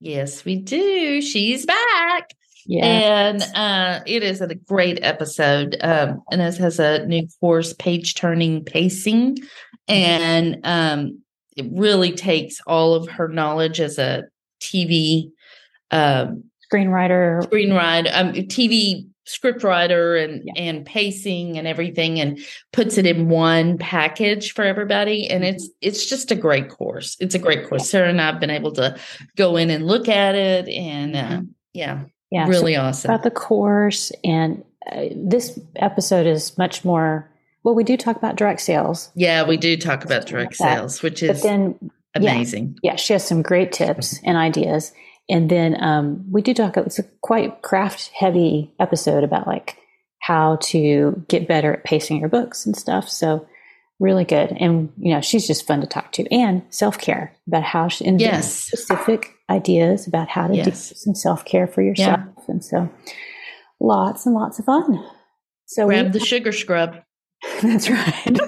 [0.00, 1.20] Yes, we do.
[1.20, 2.34] She's back.
[2.84, 5.76] And uh, it is a great episode.
[5.80, 9.38] Um, Ines has a new course, Page Turning Pacing.
[9.88, 11.22] And um,
[11.56, 14.24] it really takes all of her knowledge as a
[14.60, 15.30] TV
[15.90, 20.52] um, screenwriter, screenwriter, um, TV script writer and yeah.
[20.56, 22.38] and pacing and everything and
[22.72, 25.28] puts it in one package for everybody.
[25.28, 25.88] And it's mm-hmm.
[25.88, 27.16] it's just a great course.
[27.20, 27.88] It's a great course.
[27.88, 28.96] Sarah and i've been able to
[29.36, 31.44] go in and look at it and uh, mm-hmm.
[31.72, 33.10] yeah yeah really so awesome.
[33.10, 37.30] about the course and uh, this episode is much more
[37.62, 39.10] well we do talk about direct sales.
[39.14, 42.78] Yeah we do talk about direct sales which is but then amazing.
[42.82, 44.92] yeah, yeah she has some great tips and ideas
[45.28, 46.76] and then um, we do talk.
[46.76, 49.76] It's a quite craft heavy episode about like
[50.20, 53.08] how to get better at pacing your books and stuff.
[53.08, 53.46] So
[54.00, 54.52] really good.
[54.58, 56.32] And you know, she's just fun to talk to.
[56.32, 58.52] And self care about how she and yes.
[58.52, 60.90] specific ideas about how to yes.
[60.90, 62.20] do some self care for yourself.
[62.20, 62.44] Yeah.
[62.48, 62.90] And so
[63.80, 65.04] lots and lots of fun.
[65.66, 66.96] So grab we, the sugar scrub.
[67.62, 68.40] That's right.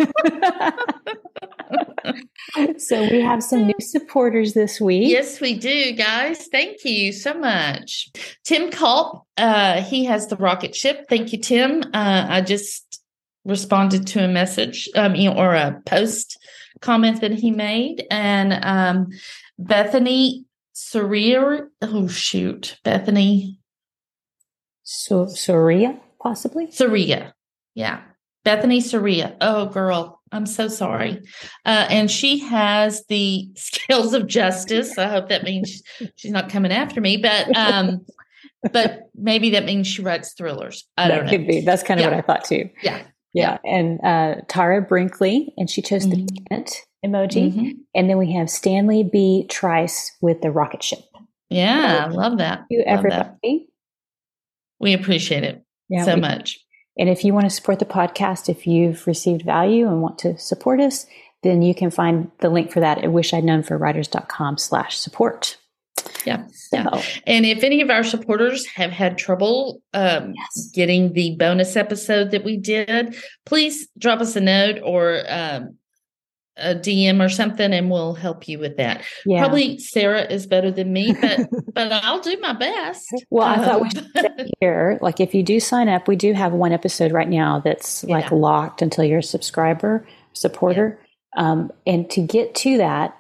[2.81, 5.09] so we have some new supporters this week.
[5.09, 6.49] Yes, we do, guys.
[6.49, 8.11] Thank you so much.
[8.45, 11.07] Tim Culp, uh, he has the rocket ship.
[11.09, 11.83] Thank you, Tim.
[11.95, 13.03] Uh, I just
[13.45, 16.39] responded to a message um, or a post
[16.81, 18.07] comment that he made.
[18.11, 19.09] And um,
[19.59, 23.59] Bethany Surya, oh, shoot, Bethany.
[24.83, 26.71] So, Surya, possibly?
[26.71, 27.35] Surya,
[27.75, 28.01] yeah.
[28.45, 29.37] Bethany Surya.
[29.41, 31.23] Oh, girl, I'm so sorry.
[31.65, 34.97] Uh, and she has the scales of justice.
[34.99, 35.83] I hope that means
[36.17, 38.07] she's not coming after me, but um,
[38.73, 40.87] but maybe that means she writes thrillers.
[40.97, 41.31] I that don't know.
[41.31, 41.61] Could be.
[41.61, 42.11] That's kind of yeah.
[42.11, 42.71] what I thought too.
[42.83, 43.03] Yeah.
[43.33, 43.59] Yeah.
[43.65, 46.27] And uh, Tara Brinkley, and she chose mm-hmm.
[46.27, 46.75] the tent
[47.05, 47.53] emoji.
[47.53, 47.69] Mm-hmm.
[47.95, 49.47] And then we have Stanley B.
[49.49, 51.01] Trice with the rocket ship.
[51.49, 52.65] Yeah, so, I love that.
[52.71, 53.29] You everybody.
[53.43, 53.67] That.
[54.79, 56.59] We appreciate it yeah, so much.
[57.01, 60.39] And if you want to support the podcast, if you've received value and want to
[60.39, 61.07] support us,
[61.43, 65.57] then you can find the link for that at wishidknownforwriters.com slash support.
[66.27, 66.47] Yeah.
[66.53, 66.77] So.
[66.77, 67.03] Yeah.
[67.27, 70.71] And if any of our supporters have had trouble um, yes.
[70.75, 75.79] getting the bonus episode that we did, please drop us a note or um,
[76.57, 79.03] a DM or something and we'll help you with that.
[79.25, 79.41] Yeah.
[79.41, 83.07] Probably Sarah is better than me, but but I'll do my best.
[83.31, 86.33] Well, I thought we um, should here, like if you do sign up, we do
[86.33, 90.99] have one episode right now that's like locked until you're a subscriber, supporter.
[91.37, 91.51] Yeah.
[91.51, 93.17] Um, and to get to that,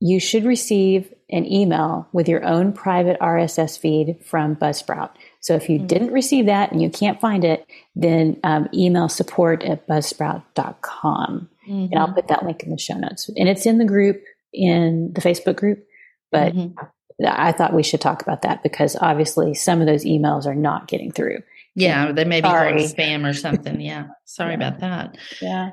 [0.00, 5.10] you should receive an email with your own private RSS feed from Buzzsprout.
[5.48, 5.86] So if you mm-hmm.
[5.86, 7.66] didn't receive that and you can't find it,
[7.96, 11.48] then um, email support at buzzsprout.com.
[11.66, 11.72] Mm-hmm.
[11.90, 13.30] And I'll put that link in the show notes.
[13.34, 14.22] And it's in the group,
[14.52, 15.86] in the Facebook group.
[16.30, 17.24] But mm-hmm.
[17.26, 20.86] I thought we should talk about that because obviously some of those emails are not
[20.86, 21.38] getting through.
[21.74, 23.80] Yeah, they may be going spam or something.
[23.80, 24.08] Yeah.
[24.26, 24.54] Sorry yeah.
[24.56, 25.16] about that.
[25.40, 25.70] Yeah.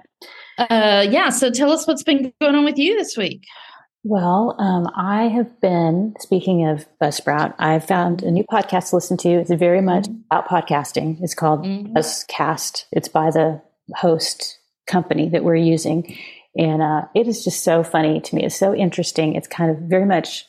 [0.57, 1.31] Uh, yeah.
[1.31, 3.45] So tell us what's been going on with you this week.
[4.07, 9.17] Well, um, I have been, speaking of Buzzsprout, I found a new podcast to listen
[9.17, 9.29] to.
[9.29, 10.21] It's very much mm-hmm.
[10.29, 11.17] about podcasting.
[11.23, 11.91] It's called mm-hmm.
[11.91, 12.85] Buzzcast.
[12.91, 13.63] It's by the
[13.95, 16.15] host company that we're using.
[16.55, 18.45] And uh, it is just so funny to me.
[18.45, 19.33] It's so interesting.
[19.33, 20.45] It's kind of very much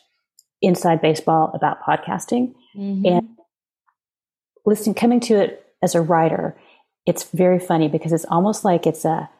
[0.61, 2.53] inside baseball about podcasting.
[2.77, 3.06] Mm-hmm.
[3.06, 3.28] And
[4.66, 6.61] listening, coming to it as a writer,
[7.06, 9.31] it's very funny because it's almost like it's a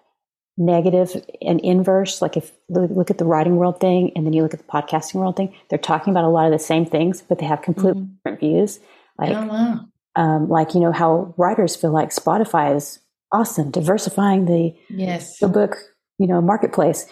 [0.56, 2.22] negative and inverse.
[2.22, 5.17] Like if look at the writing world thing and then you look at the podcasting
[5.17, 8.03] world thing, they're talking about a lot of the same things, but they have completely
[8.03, 8.14] mm-hmm.
[8.14, 8.81] different views.
[9.19, 9.81] Like, oh, wow.
[10.17, 13.00] um, like you know how writers feel like Spotify is
[13.32, 15.76] awesome, diversifying the yes the book
[16.19, 17.06] you know marketplace.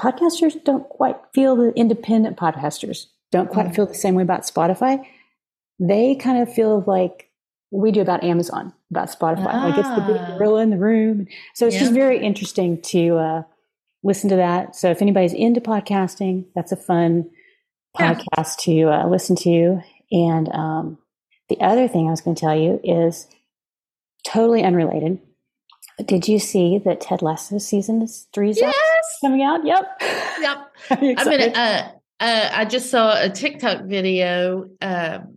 [0.00, 3.74] Podcasters don't quite feel the independent podcasters don't quite mm.
[3.74, 5.04] feel the same way about Spotify.
[5.78, 7.25] They kind of feel like
[7.70, 9.48] we do about Amazon, about Spotify.
[9.48, 9.66] Ah.
[9.66, 10.36] Like it's the big ah.
[10.38, 11.26] gorilla in the room.
[11.54, 11.80] So it's yeah.
[11.80, 13.42] just very interesting to uh,
[14.02, 14.76] listen to that.
[14.76, 17.30] So if anybody's into podcasting, that's a fun
[17.98, 18.14] yeah.
[18.14, 19.80] podcast to uh, listen to.
[20.12, 20.98] And um,
[21.48, 23.26] the other thing I was going to tell you is
[24.24, 25.18] totally unrelated.
[26.04, 28.74] Did you see that Ted Lasso season three is yes.
[29.22, 29.64] coming out?
[29.64, 30.02] Yep.
[30.40, 30.58] Yep.
[30.90, 31.46] I'm gonna.
[31.46, 31.88] Uh,
[32.20, 34.68] uh, I just saw a TikTok video.
[34.82, 35.35] Um,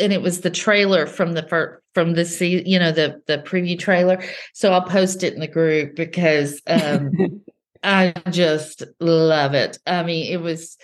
[0.00, 3.38] and it was the trailer from the first from the se- you know the the
[3.38, 4.22] preview trailer.
[4.54, 7.42] So I'll post it in the group because um,
[7.82, 9.78] I just love it.
[9.86, 10.76] I mean, it was.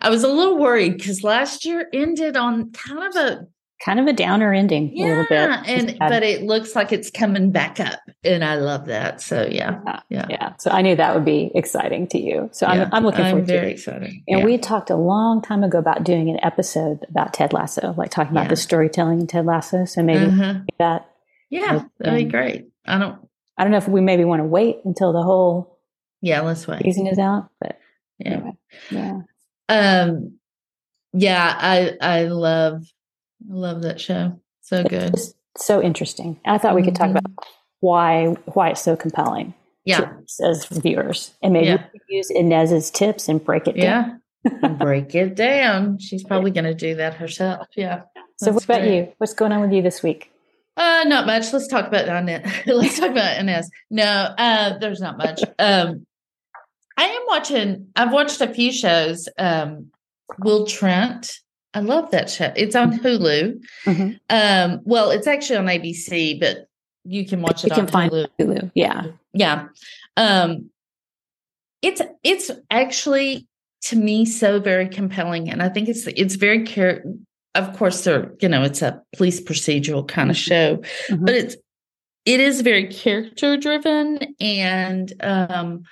[0.00, 3.46] I was a little worried because last year ended on kind of a
[3.80, 5.50] kind of a downer ending yeah, a little bit.
[5.68, 9.20] and but it looks like it's coming back up, and I love that.
[9.20, 10.26] So yeah, yeah, yeah.
[10.28, 10.56] yeah.
[10.58, 12.48] So I knew that would be exciting to you.
[12.52, 13.40] So yeah, I'm, I'm looking forward.
[13.40, 14.10] I'm very excited.
[14.26, 14.44] And yeah.
[14.44, 18.32] we talked a long time ago about doing an episode about Ted Lasso, like talking
[18.32, 19.84] about the storytelling in Ted Lasso.
[19.84, 20.54] So maybe uh-huh.
[20.78, 21.10] that.
[21.50, 22.68] Yeah, that'd be great.
[22.84, 23.18] I don't.
[23.56, 25.78] I don't know if we maybe want to wait until the whole.
[26.20, 26.82] Yeah, let's wait.
[26.82, 27.78] Season is out, but
[28.18, 28.52] yeah, anyway,
[28.90, 29.20] yeah.
[29.68, 30.38] Um,
[31.12, 32.84] yeah, I I love
[33.42, 34.40] I love that show.
[34.60, 35.14] So good.
[35.56, 36.38] So interesting.
[36.44, 37.50] I thought we could talk about mm-hmm.
[37.80, 39.54] why why it's so compelling.
[39.84, 40.12] Yeah.
[40.44, 41.34] as viewers.
[41.42, 41.86] And maybe yeah.
[42.10, 44.20] use Ines's tips and break it down.
[44.44, 44.68] Yeah.
[44.78, 45.98] break it down.
[45.98, 47.66] She's probably gonna do that herself.
[47.74, 48.02] Yeah.
[48.36, 48.94] So what about great.
[48.94, 49.12] you?
[49.18, 50.30] What's going on with you this week?
[50.76, 51.52] Uh, not much.
[51.52, 52.46] Let's talk about Annette.
[52.66, 53.68] Let's talk about Ines.
[53.90, 54.04] No,
[54.38, 55.40] uh, there's not much.
[55.58, 56.06] Um,
[56.96, 57.88] I am watching.
[57.96, 59.28] I've watched a few shows.
[59.38, 59.90] Um,
[60.40, 61.32] Will Trent
[61.78, 62.52] I love that show.
[62.56, 63.06] It's on mm-hmm.
[63.06, 63.64] Hulu.
[63.86, 64.10] Mm-hmm.
[64.30, 66.68] Um, well, it's actually on ABC, but
[67.04, 67.70] you can watch it.
[67.70, 68.26] You can find Hulu.
[68.40, 68.72] Hulu.
[68.74, 69.68] Yeah, yeah.
[70.16, 70.70] Um,
[71.80, 73.46] it's it's actually
[73.82, 77.04] to me so very compelling, and I think it's it's very care.
[77.54, 80.50] Of course, they're you know it's a police procedural kind of mm-hmm.
[80.50, 80.76] show,
[81.14, 81.24] mm-hmm.
[81.24, 81.56] but it's
[82.24, 85.84] it is very character driven and um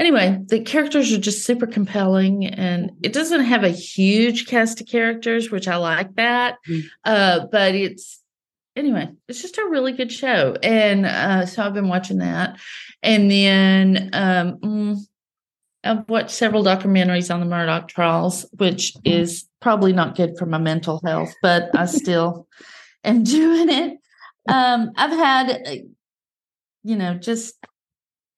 [0.00, 4.88] anyway, the characters are just super compelling, and it doesn't have a huge cast of
[4.88, 6.56] characters, which I like that.
[6.66, 6.82] Mm.
[7.04, 8.20] Uh, but it's
[8.74, 12.58] anyway, it's just a really good show, and uh, so I've been watching that,
[13.02, 14.96] and then um, mm,
[15.84, 20.58] I've watched several documentaries on the Murdaugh trials, which is probably not good for my
[20.58, 22.48] mental health, but I still
[23.04, 23.98] am doing it.
[24.48, 25.74] Um, I've had, uh,
[26.82, 27.54] you know, just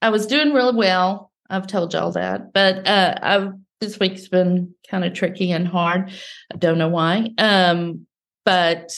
[0.03, 4.75] I was doing really well I've told y'all that, but uh, I've this week's been
[4.89, 6.11] kind of tricky and hard.
[6.53, 8.07] I don't know why, um,
[8.45, 8.91] but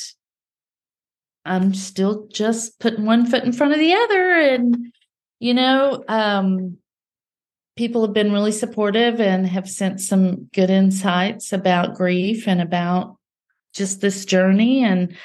[1.44, 4.92] I'm still just putting one foot in front of the other, and
[5.40, 6.78] you know, um,
[7.76, 13.16] people have been really supportive and have sent some good insights about grief and about
[13.72, 15.16] just this journey, and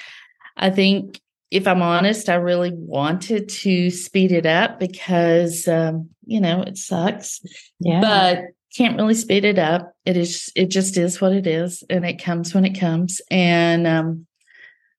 [0.57, 6.39] I think if I'm honest, I really wanted to speed it up because, um, you
[6.39, 7.41] know, it sucks.
[7.79, 8.01] Yeah.
[8.01, 8.39] But
[8.75, 9.93] can't really speed it up.
[10.05, 13.19] It is, it just is what it is, and it comes when it comes.
[13.31, 14.27] And um,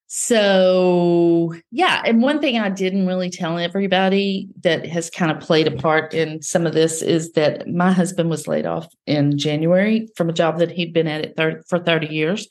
[0.08, 2.02] so, yeah.
[2.04, 6.14] And one thing I didn't really tell everybody that has kind of played a part
[6.14, 10.32] in some of this is that my husband was laid off in January from a
[10.32, 12.48] job that he'd been at it for 30 years.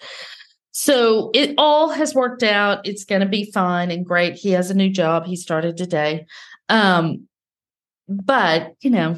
[0.82, 2.88] So it all has worked out.
[2.88, 4.36] It's going to be fine and great.
[4.36, 5.26] He has a new job.
[5.26, 6.26] He started today.
[6.70, 7.28] Um,
[8.08, 9.18] but, you know,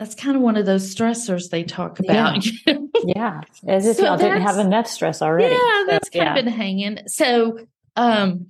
[0.00, 2.44] that's kind of one of those stressors they talk about.
[3.04, 3.74] Yeah, yeah.
[3.74, 5.54] as if so y'all didn't have enough stress already.
[5.54, 6.38] Yeah, that's so, kind yeah.
[6.38, 6.98] of been hanging.
[7.06, 7.58] So,
[7.96, 8.46] um,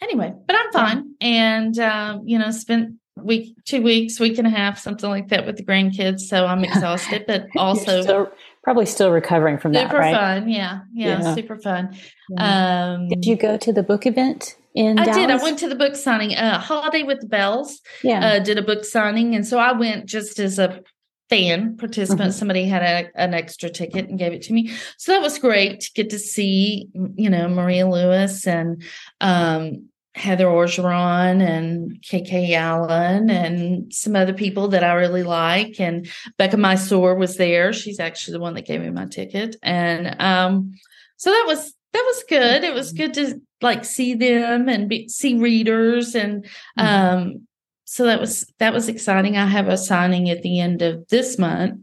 [0.00, 1.28] anyway, but I'm fine, yeah.
[1.28, 5.46] and um, you know, spent week, two weeks, week and a half, something like that
[5.46, 6.20] with the grandkids.
[6.20, 8.32] So I'm exhausted, but also
[8.68, 10.14] probably still recovering from super that, right?
[10.14, 10.46] fun.
[10.50, 11.34] Yeah, yeah, yeah.
[11.34, 11.96] super fun.
[12.28, 12.96] Yeah.
[12.96, 14.98] Um, did you go to the book event in?
[14.98, 15.16] I Dallas?
[15.16, 15.30] did.
[15.30, 16.36] I went to the book signing.
[16.36, 17.80] Uh, Holiday with the Bells.
[18.02, 20.82] Yeah, uh, did a book signing, and so I went just as a
[21.30, 22.28] fan participant.
[22.28, 22.38] Mm-hmm.
[22.38, 25.80] Somebody had a, an extra ticket and gave it to me, so that was great
[25.80, 26.90] to get to see.
[26.92, 28.82] You know, Maria Lewis and
[29.22, 35.80] um, Heather Orgeron and KK Allen and some other people that I really like.
[35.80, 37.72] And Becca Syme was there.
[37.72, 39.56] She's actually the one that gave me my ticket.
[39.62, 40.74] And um,
[41.16, 42.64] so that was that was good.
[42.64, 46.44] It was good to like see them and be, see readers and
[46.78, 46.86] mm-hmm.
[46.86, 47.46] um,
[47.84, 49.36] so that was that was exciting.
[49.36, 51.80] I have a signing at the end of this month,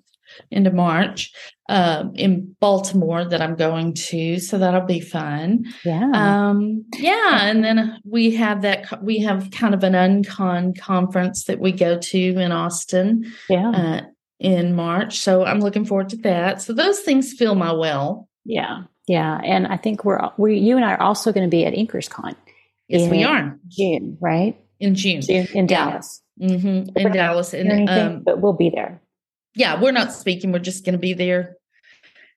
[0.51, 1.31] into March
[1.67, 5.65] um, in Baltimore that I'm going to, so that'll be fun.
[5.83, 11.45] Yeah, um, yeah, and then we have that we have kind of an uncon conference
[11.45, 13.31] that we go to in Austin.
[13.49, 13.71] Yeah.
[13.71, 14.01] Uh,
[14.37, 16.61] in March, so I'm looking forward to that.
[16.61, 18.27] So those things fill my well.
[18.43, 21.65] Yeah, yeah, and I think we're we you and I are also going to be
[21.65, 22.35] at InkersCon.
[22.89, 24.59] Yes, we are June, right?
[24.81, 26.21] In June, June in Dallas.
[26.35, 26.49] Yeah.
[26.49, 26.97] Mm-hmm.
[26.97, 29.01] In Dallas, and anything, um, but we'll be there
[29.55, 30.51] yeah, we're not speaking.
[30.51, 31.55] We're just going to be there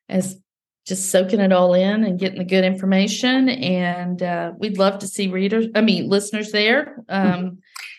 [0.08, 0.40] as
[0.86, 3.48] just soaking it all in and getting the good information.
[3.48, 7.04] And uh, we'd love to see readers, I mean, listeners there.
[7.08, 7.58] Um,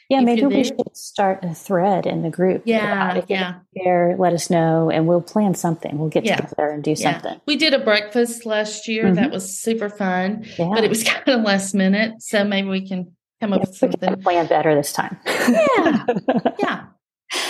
[0.09, 2.63] Yeah, maybe we should start a thread in the group.
[2.65, 3.59] Yeah, yeah.
[3.75, 5.99] There, let us know, and we'll plan something.
[5.99, 6.37] We'll get yeah.
[6.37, 7.11] together and do yeah.
[7.11, 7.39] something.
[7.45, 9.03] We did a breakfast last year.
[9.03, 9.15] Mm-hmm.
[9.15, 10.69] That was super fun, yeah.
[10.73, 12.23] but it was kind of last minute.
[12.23, 14.19] So maybe we can come up with something.
[14.23, 15.15] plan better this time.
[15.27, 16.05] yeah,
[16.59, 16.85] yeah.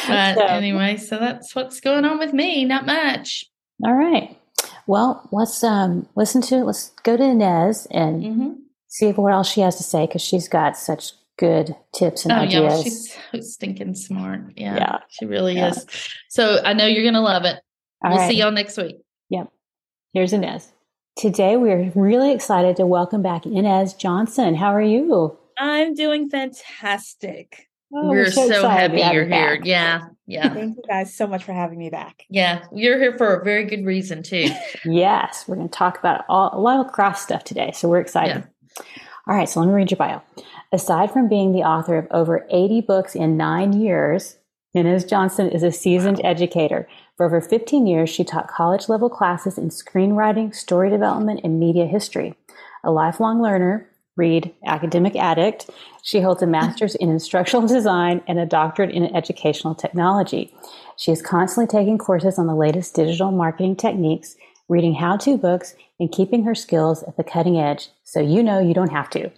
[0.07, 2.65] But so, anyway, so that's what's going on with me.
[2.65, 3.45] Not much.
[3.85, 4.37] All right.
[4.87, 6.63] Well, let's um, listen to.
[6.63, 8.49] Let's go to Ines and mm-hmm.
[8.87, 12.37] see what else she has to say because she's got such good tips and oh,
[12.37, 12.73] ideas.
[12.75, 14.41] Yeah, she's so stinking smart.
[14.57, 14.97] Yeah, yeah.
[15.09, 15.69] she really yeah.
[15.69, 15.85] is.
[16.29, 17.59] So I know you're going to love it.
[18.03, 18.29] All we'll right.
[18.31, 18.97] see y'all next week.
[19.29, 19.51] Yep.
[20.13, 20.71] Here's Ines.
[21.17, 24.55] Today we're really excited to welcome back Ines Johnson.
[24.55, 25.37] How are you?
[25.57, 27.68] I'm doing fantastic.
[27.91, 29.57] Oh, we're, we're so, so happy you're here.
[29.57, 29.65] Back.
[29.65, 30.01] Yeah.
[30.27, 30.53] Yeah.
[30.53, 32.25] Thank you guys so much for having me back.
[32.29, 32.63] Yeah.
[32.73, 34.49] You're here for a very good reason, too.
[34.85, 35.45] yes.
[35.47, 37.71] We're going to talk about all, a lot of craft stuff today.
[37.73, 38.47] So we're excited.
[38.77, 38.83] Yeah.
[39.27, 39.49] All right.
[39.49, 40.21] So let me read your bio.
[40.71, 44.37] Aside from being the author of over 80 books in nine years,
[44.75, 46.87] Ines Johnson is a seasoned educator.
[47.17, 51.87] For over 15 years, she taught college level classes in screenwriting, story development, and media
[51.87, 52.35] history.
[52.83, 53.88] A lifelong learner,
[54.19, 55.69] read academic addict,
[56.03, 60.53] she holds a master's in instructional design and a doctorate in educational technology.
[60.97, 64.35] She is constantly taking courses on the latest digital marketing techniques,
[64.67, 68.59] reading how to books, and keeping her skills at the cutting edge so you know
[68.59, 69.31] you don't have to.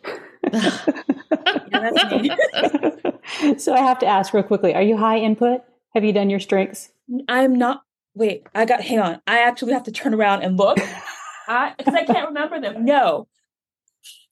[3.59, 5.61] so I have to ask real quickly: Are you high input?
[5.93, 6.89] Have you done your strengths?
[7.27, 7.83] I'm not.
[8.15, 8.81] Wait, I got.
[8.81, 9.21] Hang on.
[9.27, 10.79] I actually have to turn around and look.
[11.47, 12.85] I because I can't remember them.
[12.85, 13.27] No,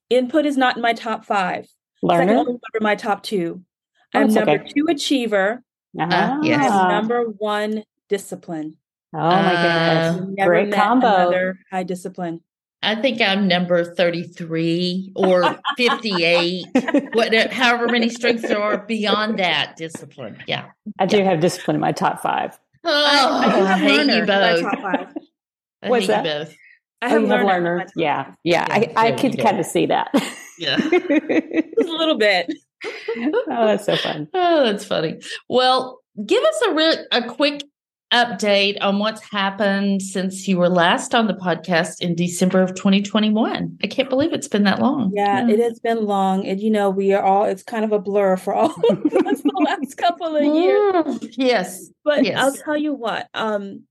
[0.09, 1.67] input is not in my top five.
[2.01, 2.21] Learner.
[2.21, 3.63] I can only remember my top two.
[4.13, 4.71] Oh, I'm number okay.
[4.75, 5.63] two achiever.
[5.99, 6.39] Uh-huh.
[6.43, 6.69] yes.
[6.69, 8.77] number one discipline.
[9.13, 10.47] Oh my uh, goodness!
[10.47, 11.07] Great combo.
[11.07, 12.41] Another high discipline.
[12.81, 16.65] I think I'm number 33 or 58,
[17.13, 20.41] what, however many strengths there are beyond that discipline.
[20.47, 20.67] Yeah.
[20.97, 22.57] I do have discipline in my top five.
[22.85, 24.61] Oh, I, I, I hate you both.
[24.61, 25.17] Top five.
[25.83, 26.23] I What's that?
[26.23, 26.55] both.
[27.01, 27.37] I have, oh, learner.
[27.37, 27.85] have learner.
[27.95, 28.33] Yeah.
[28.43, 28.65] Yeah.
[28.77, 30.09] yeah I, I could kind of see that.
[30.57, 30.77] Yeah.
[30.89, 32.53] Just a little bit.
[32.85, 34.27] oh, that's so fun.
[34.33, 35.19] Oh, that's funny.
[35.47, 37.63] Well, give us a real a quick
[38.11, 43.77] update on what's happened since you were last on the podcast in December of 2021.
[43.83, 45.11] I can't believe it's been that long.
[45.13, 45.53] Yeah, yeah.
[45.53, 46.45] it has been long.
[46.45, 49.41] And you know, we are all it's kind of a blur for all of us
[49.41, 51.35] the last couple of years.
[51.37, 51.89] Yes.
[52.03, 52.37] But yes.
[52.37, 53.83] I'll tell you what, um,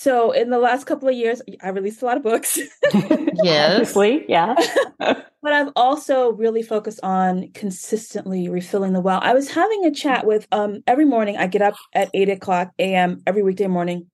[0.00, 2.58] so in the last couple of years, I released a lot of books.
[3.44, 3.94] yes.
[4.30, 4.54] yeah.
[4.98, 9.20] but I've also really focused on consistently refilling the well.
[9.22, 12.72] I was having a chat with um every morning I get up at eight o'clock
[12.78, 14.06] AM every weekday morning.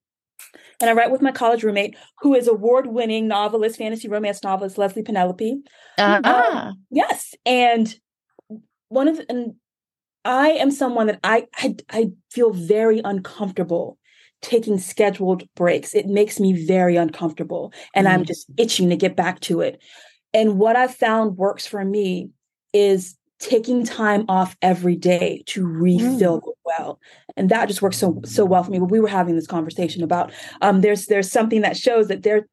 [0.81, 5.05] And I write with my college roommate, who is award-winning novelist, fantasy romance novelist Leslye
[5.05, 5.61] Penelope.
[5.97, 6.51] Uh-huh.
[6.51, 7.97] Um, yes, and
[8.89, 9.55] one of the, and
[10.25, 13.97] I am someone that I, I I feel very uncomfortable
[14.41, 15.95] taking scheduled breaks.
[15.95, 18.11] It makes me very uncomfortable and mm.
[18.11, 19.81] I'm just itching to get back to it.
[20.33, 22.29] And what I've found works for me
[22.73, 26.51] is taking time off every day to refill mm.
[26.65, 26.99] well
[27.35, 30.01] and that just works so so well for me but we were having this conversation
[30.01, 32.47] about um there's there's something that shows that there are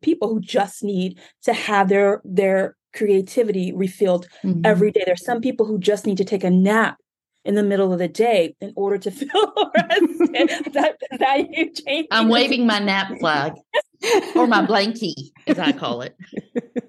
[0.00, 4.60] people who just need to have their their creativity refilled mm-hmm.
[4.64, 6.96] every day there's some people who just need to take a nap
[7.44, 10.72] in the middle of the day in order to feel rested.
[10.74, 12.08] that, that you change.
[12.10, 13.54] I'm waving my nap flag
[14.34, 16.16] or my blankie, as I call it.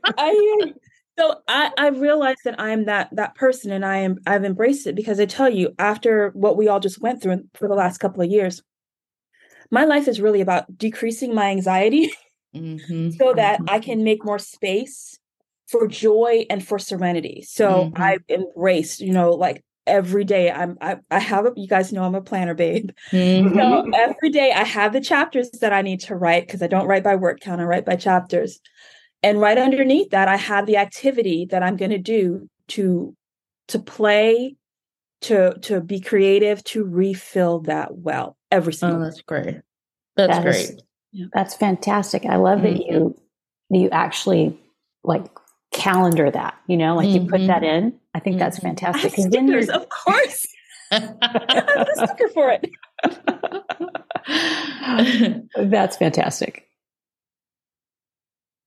[0.06, 0.74] I
[1.18, 4.96] so I, I realized that I'm that that person and I am I've embraced it
[4.96, 8.24] because I tell you, after what we all just went through for the last couple
[8.24, 8.62] of years,
[9.72, 12.12] my life is really about decreasing my anxiety
[12.56, 13.12] mm-hmm.
[13.12, 13.70] so that mm-hmm.
[13.70, 15.20] I can make more space
[15.68, 17.44] for joy and for serenity.
[17.48, 18.02] So mm-hmm.
[18.02, 22.04] I've embraced, you know, like every day i'm i, I have a, you guys know
[22.04, 23.56] i'm a planner babe mm-hmm.
[23.56, 26.88] so every day i have the chapters that i need to write because i don't
[26.88, 28.60] write by word count i write by chapters
[29.24, 33.16] and right underneath that i have the activity that i'm going to do to
[33.68, 34.56] to play
[35.22, 39.58] to to be creative to refill that well every single oh that's great
[40.16, 40.82] that's that great is,
[41.34, 42.78] that's fantastic i love mm-hmm.
[42.78, 43.20] that you
[43.70, 44.58] you actually
[45.04, 45.26] like
[45.72, 47.26] calendar that you know like mm-hmm.
[47.26, 47.88] you put that mm-hmm.
[47.88, 48.68] in I think that's mm-hmm.
[48.76, 49.12] fantastic.
[49.12, 50.48] Because then you're of course.
[50.92, 52.68] I'm the sticker for it.
[55.70, 56.68] that's fantastic.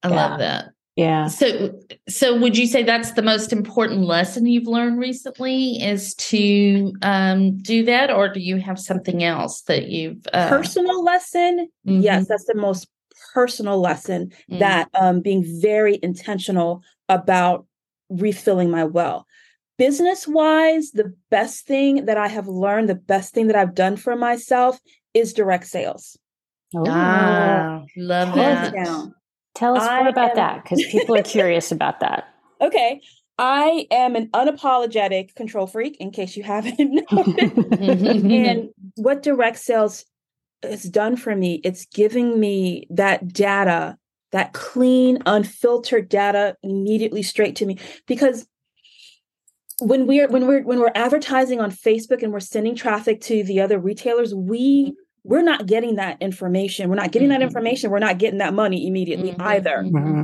[0.03, 0.15] I yeah.
[0.15, 0.73] love that.
[0.97, 1.29] Yeah.
[1.29, 6.93] So, so would you say that's the most important lesson you've learned recently is to
[7.03, 10.49] um, do that, or do you have something else that you've uh...
[10.49, 11.69] personal lesson?
[11.87, 12.03] Mm-hmm.
[12.03, 12.89] Yes, that's the most
[13.33, 14.27] personal lesson.
[14.29, 14.59] Mm-hmm.
[14.59, 17.67] That um, being very intentional about
[18.11, 19.27] refilling my well
[19.79, 23.97] business wise, the best thing that I have learned, the best thing that I've done
[23.97, 24.79] for myself
[25.13, 26.17] is direct sales.
[26.75, 28.73] Oh, ah, love that.
[28.73, 29.15] Down.
[29.55, 32.29] Tell us more about am, that because people are curious about that.
[32.63, 33.01] Okay.
[33.39, 36.79] I am an unapologetic control freak, in case you haven't
[37.11, 37.73] noticed.
[37.81, 40.05] and what direct sales
[40.63, 43.99] has done for me, it's giving me that data,
[44.33, 47.79] that clean, unfiltered data immediately straight to me.
[48.07, 48.47] Because
[49.79, 53.61] when we're when we're when we're advertising on Facebook and we're sending traffic to the
[53.61, 56.89] other retailers, we we're not getting that information.
[56.89, 57.41] We're not getting mm-hmm.
[57.41, 57.91] that information.
[57.91, 59.43] We're not getting that money immediately mm-hmm.
[59.43, 59.85] either.
[59.85, 60.23] Mm-hmm.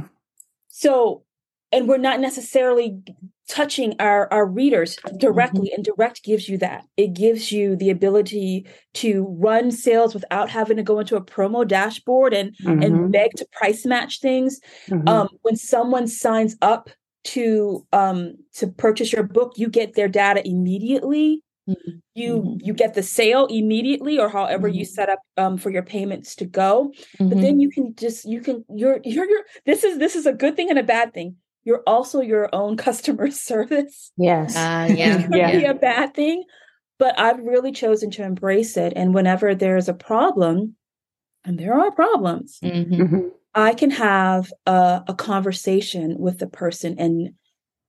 [0.68, 1.24] So,
[1.72, 3.00] and we're not necessarily
[3.48, 5.68] touching our, our readers directly.
[5.68, 5.74] Mm-hmm.
[5.76, 6.84] And direct gives you that.
[6.96, 11.66] It gives you the ability to run sales without having to go into a promo
[11.66, 13.10] dashboard and, and mm-hmm.
[13.10, 14.60] beg to price match things.
[14.88, 15.08] Mm-hmm.
[15.08, 16.90] Um, when someone signs up
[17.24, 21.90] to um, to purchase your book, you get their data immediately Mm-hmm.
[22.14, 22.56] You mm-hmm.
[22.62, 24.78] you get the sale immediately or however mm-hmm.
[24.78, 26.92] you set up um, for your payments to go.
[27.18, 27.60] But then mm-hmm.
[27.60, 30.70] you can just you can you're you're you're this is this is a good thing
[30.70, 31.36] and a bad thing.
[31.64, 34.12] You're also your own customer service.
[34.16, 34.56] Yes.
[34.56, 35.26] Uh, yeah.
[35.26, 35.58] it yeah.
[35.58, 36.44] be a bad thing.
[36.98, 38.92] But I've really chosen to embrace it.
[38.96, 40.74] And whenever there's a problem,
[41.44, 43.02] and there are problems, mm-hmm.
[43.02, 43.28] mm-hmm.
[43.54, 47.34] I can have a, a conversation with the person and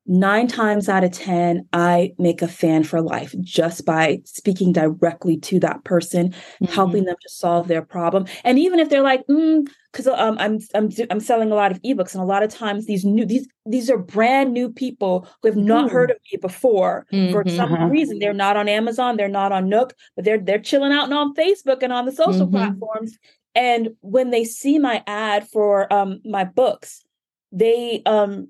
[0.10, 5.38] nine times out of 10, I make a fan for life just by speaking directly
[5.38, 6.66] to that person, mm-hmm.
[6.66, 8.26] helping them to solve their problem.
[8.44, 11.80] And even if they're like, because mm, um, I'm I'm I'm selling a lot of
[11.84, 15.48] ebooks, and a lot of times these new these these are brand new people who
[15.48, 17.06] have not heard of me before.
[17.14, 17.32] Mm-hmm.
[17.32, 17.86] For some uh-huh.
[17.86, 21.14] reason, they're not on Amazon, they're not on Nook, but they're they're chilling out and
[21.14, 22.56] on Facebook and on the social mm-hmm.
[22.56, 23.16] platforms.
[23.54, 27.04] And when they see my ad for um, my books,
[27.52, 28.50] they um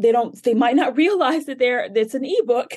[0.00, 2.72] they don't they might not realize that they're it's an ebook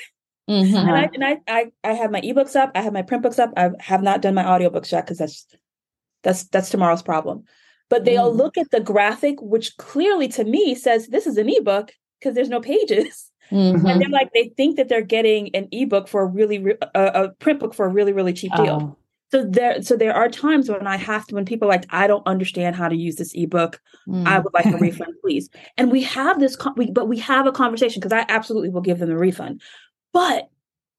[0.50, 0.76] mm-hmm.
[0.76, 3.40] and, I, and I, I i have my ebooks up i have my print books
[3.40, 5.46] up i have not done my audiobooks yet because that's
[6.24, 7.44] that's that's tomorrow's problem
[7.90, 8.38] but they'll mm.
[8.38, 12.50] look at the graphic which clearly to me says this is an ebook because there's
[12.50, 13.86] no pages mm-hmm.
[13.86, 17.30] and they're like they think that they're getting an ebook for a really a, a
[17.40, 18.98] print book for a really really cheap deal oh.
[19.32, 22.26] So there, so there are times when I have to, when people like, I don't
[22.28, 23.82] understand how to use this ebook.
[24.08, 24.28] Mm.
[24.28, 25.50] I would like a refund, please.
[25.78, 29.00] And we have this, we, but we have a conversation because I absolutely will give
[29.00, 29.62] them a refund.
[30.12, 30.50] But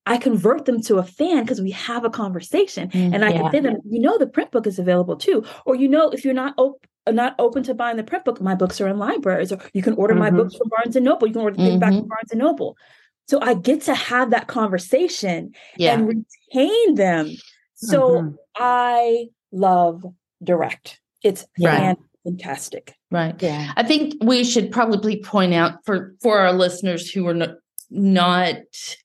[0.07, 3.38] I convert them to a fan because we have a conversation, mm, and I yeah.
[3.38, 6.25] can say them, you know, the print book is available too, or you know, if
[6.25, 9.53] you're not op- not open to buying the print book, my books are in libraries,
[9.53, 10.23] or you can order mm-hmm.
[10.23, 11.29] my books from Barnes and Noble.
[11.29, 11.79] You can order things mm-hmm.
[11.79, 12.77] back from Barnes and Noble.
[13.29, 15.95] So I get to have that conversation yeah.
[15.95, 17.31] and retain them
[17.83, 18.35] so mm-hmm.
[18.57, 20.05] I love
[20.42, 21.01] direct.
[21.23, 21.97] It's right.
[22.25, 22.95] fantastic.
[23.11, 23.40] Right.
[23.42, 23.73] Yeah.
[23.77, 27.57] I think we should probably point out for for our listeners who are not,
[27.90, 28.57] not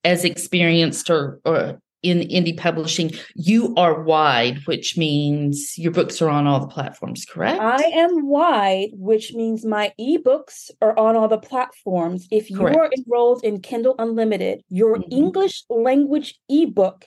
[0.04, 6.30] as experienced or, or in indie publishing, you are wide, which means your books are
[6.30, 7.60] on all the platforms, correct?
[7.60, 12.28] I am wide, which means my ebooks are on all the platforms.
[12.32, 15.12] If you are enrolled in Kindle Unlimited, your mm-hmm.
[15.12, 17.06] English language ebook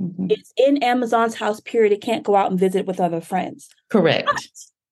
[0.00, 0.26] Mm-hmm.
[0.30, 1.92] It's in Amazon's house, period.
[1.92, 3.68] It can't go out and visit with other friends.
[3.90, 4.26] Correct.
[4.26, 4.42] But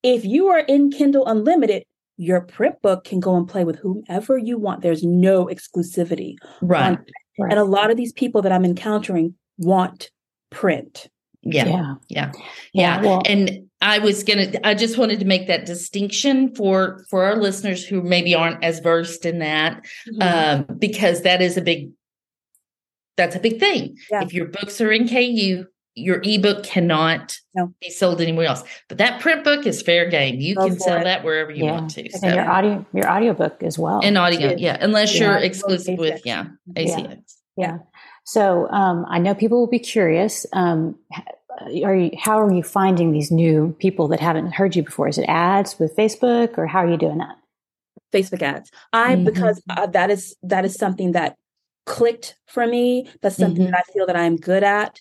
[0.03, 1.85] if you are in Kindle Unlimited,
[2.17, 4.83] your print book can go and play with whomever you want.
[4.83, 6.35] There's no exclusivity.
[6.61, 6.99] Right.
[7.39, 7.53] right.
[7.53, 10.11] And a lot of these people that I'm encountering want
[10.51, 11.09] print.
[11.43, 11.67] Yeah.
[11.67, 11.95] Yeah.
[12.09, 12.33] Yeah.
[12.73, 13.03] yeah.
[13.03, 17.25] Well, and I was going to I just wanted to make that distinction for for
[17.25, 20.69] our listeners who maybe aren't as versed in that mm-hmm.
[20.71, 21.91] um, because that is a big
[23.19, 23.99] that's a big thing.
[24.11, 24.23] Yeah.
[24.23, 27.75] If your books are in KU, your ebook cannot no.
[27.81, 28.63] be sold anywhere else.
[28.89, 30.41] But that print book is fair game.
[30.41, 31.05] You Go can sell it.
[31.05, 31.73] that wherever you yeah.
[31.73, 32.11] want to.
[32.11, 32.27] So.
[32.27, 34.01] And your audio your audiobook as well.
[34.03, 34.79] And audio, yeah.
[34.81, 35.25] Unless yeah.
[35.25, 37.35] you're exclusive with yeah, ACX.
[37.57, 37.79] Yeah.
[38.25, 40.47] So um, I know people will be curious.
[40.53, 40.97] Um,
[41.85, 45.09] are you, how are you finding these new people that haven't heard you before?
[45.09, 47.37] Is it ads with Facebook or how are you doing that?
[48.13, 48.71] Facebook ads.
[48.93, 49.25] I mm-hmm.
[49.25, 51.37] because uh, that is that is something that
[51.89, 53.09] clicked for me.
[53.23, 53.73] That's something mm-hmm.
[53.73, 55.01] that I feel that I'm good at.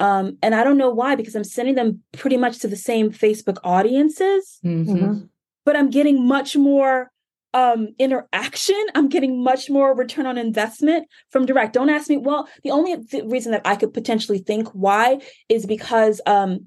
[0.00, 3.10] Um, and I don't know why, because I'm sending them pretty much to the same
[3.10, 4.92] Facebook audiences, mm-hmm.
[4.92, 5.24] mm-hmm.
[5.64, 7.10] but I'm getting much more
[7.54, 8.82] um, interaction.
[8.96, 11.72] I'm getting much more return on investment from direct.
[11.72, 12.16] Don't ask me.
[12.16, 16.66] Well, the only th- reason that I could potentially think why is because um,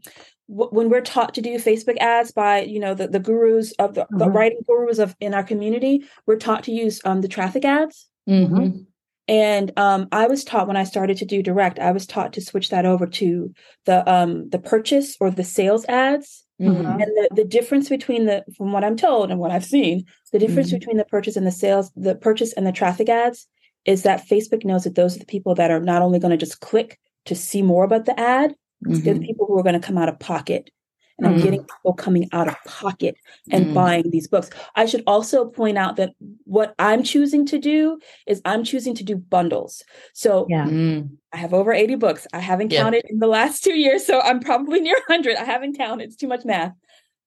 [0.50, 3.96] w- when we're taught to do Facebook ads by you know the, the gurus of
[3.96, 4.18] the, mm-hmm.
[4.18, 8.08] the writing gurus of in our community, we're taught to use um, the traffic ads.
[8.30, 8.84] Mm-hmm.
[9.28, 12.42] And um, I was taught when I started to do direct, I was taught to
[12.42, 13.54] switch that over to
[13.86, 16.46] the um, the purchase or the sales ads.
[16.62, 16.86] Mm-hmm.
[16.86, 20.40] And the, the difference between the, from what I'm told and what I've seen, the
[20.40, 20.80] difference mm-hmm.
[20.80, 23.48] between the purchase and the sales, the purchase and the traffic ads
[23.86, 26.38] is that Facebook knows that those are the people that are not only going to
[26.38, 29.04] just click to see more about the ad, mm-hmm.
[29.04, 30.72] they're the people who are going to come out of pocket.
[31.18, 31.36] And mm-hmm.
[31.36, 33.16] I'm getting people coming out of pocket
[33.52, 33.74] and mm-hmm.
[33.74, 34.50] buying these books.
[34.76, 39.04] I should also point out that what I'm choosing to do is I'm choosing to
[39.04, 39.84] do bundles.
[40.14, 40.66] So yeah.
[40.66, 41.10] Mm.
[41.34, 42.26] I have over 80 books.
[42.34, 42.82] I haven't yeah.
[42.82, 44.06] counted in the last two years.
[44.06, 45.36] So I'm probably near 100.
[45.36, 46.06] I haven't counted.
[46.06, 46.74] It's too much math.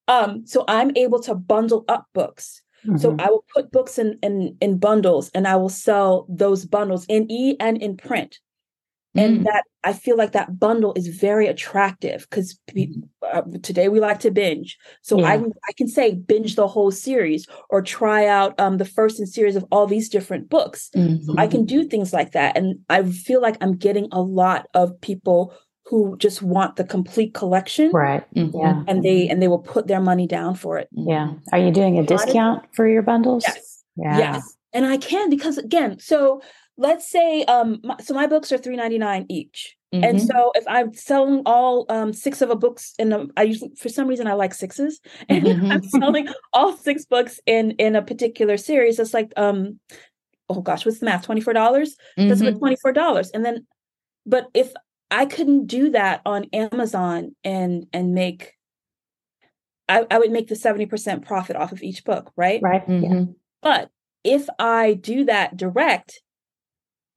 [0.07, 2.61] Um, so I'm able to bundle up books.
[2.85, 2.97] Mm-hmm.
[2.97, 7.05] So I will put books in, in in bundles and I will sell those bundles
[7.07, 8.39] in e and in print.
[9.15, 9.43] And mm.
[9.43, 13.01] that I feel like that bundle is very attractive because mm-hmm.
[13.31, 14.77] uh, today we like to binge.
[15.01, 15.27] So yeah.
[15.27, 19.25] I I can say binge the whole series or try out um, the first in
[19.25, 20.89] series of all these different books.
[20.95, 21.25] Mm-hmm.
[21.25, 24.67] So I can do things like that, and I feel like I'm getting a lot
[24.73, 25.53] of people
[25.87, 28.57] who just want the complete collection right mm-hmm.
[28.57, 31.71] yeah and they and they will put their money down for it yeah are you
[31.71, 34.17] doing a discount for your bundles yes yeah.
[34.17, 36.41] yes and i can because again so
[36.81, 40.03] let's say um my, so my books are 3.99 each mm-hmm.
[40.03, 43.71] and so if i'm selling all um six of a books in a, i usually
[43.75, 45.71] for some reason i like sixes and mm-hmm.
[45.71, 49.79] i'm selling all six books in in a particular series it's like um
[50.49, 51.53] oh gosh what's the math $24
[52.17, 52.89] that's about mm-hmm.
[52.97, 53.65] $24 and then
[54.25, 54.73] but if
[55.11, 58.53] I couldn't do that on Amazon and and make
[59.89, 62.61] I, I would make the 70% profit off of each book, right?
[62.61, 62.87] Right.
[62.87, 63.13] Mm-hmm.
[63.13, 63.25] Yeah.
[63.61, 63.89] But
[64.23, 66.21] if I do that direct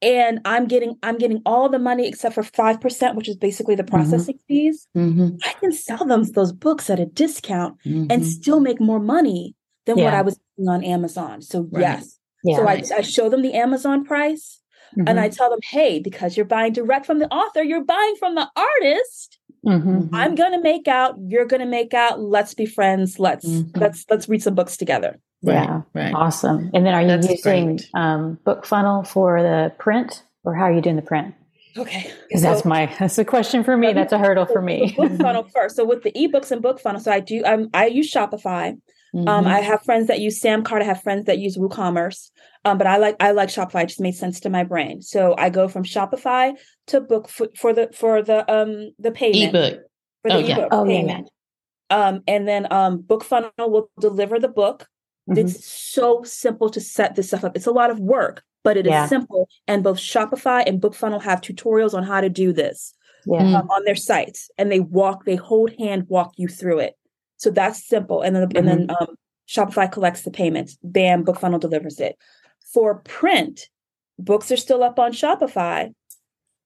[0.04, 3.82] and I'm getting I'm getting all the money except for 5%, which is basically the
[3.82, 3.94] mm-hmm.
[3.96, 4.54] processing mm-hmm.
[4.54, 5.36] fees, mm-hmm.
[5.44, 8.22] I can sell them those books at a discount and mm-hmm.
[8.22, 9.54] still make more money
[9.86, 10.04] than yeah.
[10.04, 10.38] what I was
[10.68, 11.40] on Amazon.
[11.40, 11.80] So right.
[11.80, 12.18] yes.
[12.44, 12.56] Yeah.
[12.58, 14.60] So I, I show them the Amazon price.
[14.96, 15.34] And I mm-hmm.
[15.34, 19.40] tell them, hey, because you're buying direct from the author, you're buying from the artist.
[19.66, 20.14] Mm-hmm.
[20.14, 22.20] I'm gonna make out, you're gonna make out.
[22.20, 23.18] Let's be friends.
[23.18, 25.18] Let's let's let's read some books together.
[25.52, 26.14] Yeah, right.
[26.14, 26.70] Awesome.
[26.72, 30.80] And then are you That's using um, BookFunnel for the print, or how are you
[30.80, 31.34] doing the print?
[31.76, 33.92] Okay, because so, that's my that's a question for me.
[33.92, 34.94] That's a hurdle for me.
[34.96, 35.76] BookFunnel first.
[35.76, 38.78] So with the ebooks and BookFunnel, so I do um, I use Shopify.
[39.14, 39.28] Mm-hmm.
[39.28, 40.82] Um, I have friends that use Samcart.
[40.82, 42.30] I have friends that use WooCommerce.
[42.64, 43.84] Um, but I like I like Shopify.
[43.84, 45.02] It just made sense to my brain.
[45.02, 46.54] So I go from Shopify
[46.88, 49.80] to book for, for the for the um the payment ebook
[50.22, 50.68] for the oh, ebook yeah.
[50.70, 51.24] oh, payment.
[51.26, 51.30] Yeah.
[51.90, 54.88] Um, and then um, BookFunnel will deliver the book.
[55.28, 55.38] Mm-hmm.
[55.38, 57.56] It's so simple to set this stuff up.
[57.56, 59.04] It's a lot of work, but it yeah.
[59.04, 59.48] is simple.
[59.66, 62.94] And both Shopify and BookFunnel have tutorials on how to do this
[63.26, 63.58] yeah.
[63.58, 66.94] um, on their sites, and they walk, they hold hand walk you through it.
[67.36, 68.22] So that's simple.
[68.22, 68.56] And then, mm-hmm.
[68.58, 69.16] and then um,
[69.48, 70.78] Shopify collects the payments.
[70.82, 72.16] Bam, BookFunnel delivers it.
[72.72, 73.68] For print,
[74.18, 75.92] books are still up on Shopify.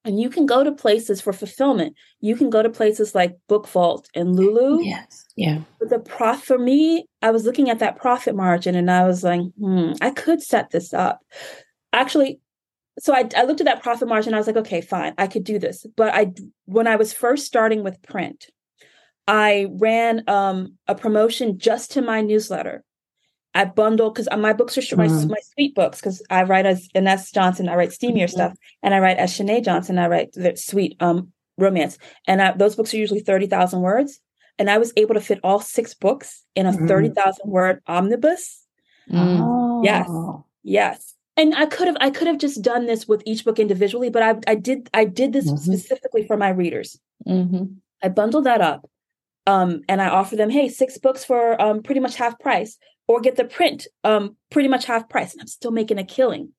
[0.08, 1.94] And you can go to places for fulfillment.
[2.20, 4.82] You can go to places like Book Vault and Lulu.
[4.82, 5.26] Yes.
[5.36, 5.60] Yeah.
[5.78, 9.22] But the profit for me, I was looking at that profit margin and I was
[9.22, 11.20] like, hmm, I could set this up.
[11.92, 12.40] Actually,
[12.98, 14.32] so I, I looked at that profit margin.
[14.32, 15.84] I was like, okay, fine, I could do this.
[15.94, 16.32] But I,
[16.64, 18.46] when I was first starting with print,
[19.26, 22.82] I ran um, a promotion just to my newsletter.
[23.58, 24.96] I bundle because my books are mm.
[24.96, 28.28] my, my sweet books because I write as Ines Johnson, I write steamier mm-hmm.
[28.28, 32.52] stuff, and I write as Shanae Johnson, I write the sweet um, romance, and I,
[32.52, 34.20] those books are usually thirty thousand words,
[34.60, 36.86] and I was able to fit all six books in a mm.
[36.86, 38.64] thirty thousand word omnibus.
[39.10, 39.40] Mm.
[39.40, 39.82] Oh.
[39.82, 40.08] Yes,
[40.62, 44.08] yes, and I could have I could have just done this with each book individually,
[44.08, 45.56] but I I did I did this mm-hmm.
[45.56, 47.00] specifically for my readers.
[47.26, 47.64] Mm-hmm.
[48.04, 48.88] I bundled that up
[49.48, 52.76] um, and I offer them, hey, six books for um, pretty much half price,
[53.08, 55.32] or get the print um, pretty much half price.
[55.32, 56.52] And I'm still making a killing.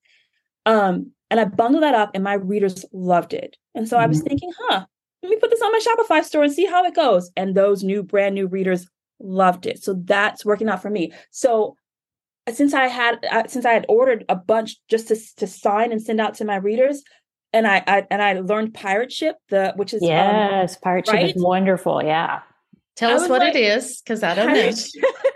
[0.66, 3.56] Um, and I bundled that up, and my readers loved it.
[3.76, 4.04] And so mm-hmm.
[4.04, 4.28] I was mm-hmm.
[4.28, 4.86] thinking, huh,
[5.22, 7.32] let me put this on my Shopify store and see how it goes.
[7.38, 8.88] And those new, brand new readers
[9.20, 9.84] loved it.
[9.84, 11.14] So that's working out for me.
[11.30, 11.76] So
[12.52, 16.02] since I had uh, since I had ordered a bunch just to to sign and
[16.02, 17.04] send out to my readers,
[17.54, 21.08] and I, I and I learned pirate ship the which is um, yes um, pirate
[21.10, 21.28] right?
[21.28, 22.40] ship is wonderful yeah
[23.00, 24.72] Tell us what like, it is, because I don't know.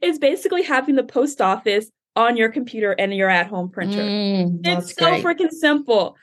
[0.00, 4.02] it's basically having the post office on your computer and your at-home printer.
[4.02, 6.16] Mm, it's so freaking simple.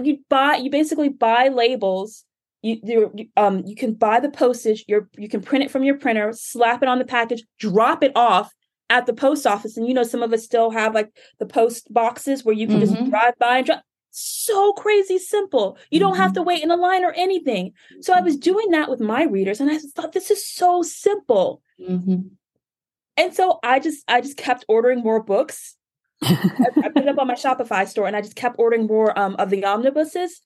[0.00, 2.24] You buy, you basically buy labels.
[2.62, 4.84] You, you um you can buy the postage.
[4.86, 8.12] You you can print it from your printer, slap it on the package, drop it
[8.14, 8.52] off
[8.90, 9.76] at the post office.
[9.76, 12.80] And you know, some of us still have like the post boxes where you can
[12.80, 12.94] mm-hmm.
[12.94, 15.78] just drive by and drop so crazy simple.
[15.90, 16.48] You don't have to mm-hmm.
[16.48, 17.72] wait in a line or anything.
[18.00, 21.62] So I was doing that with my readers and I thought this is so simple.
[21.80, 22.28] Mm-hmm.
[23.16, 25.76] And so I just I just kept ordering more books.
[26.22, 29.18] I, I, put it up on my Shopify store and I just kept ordering more
[29.18, 30.42] um, of the omnibuses,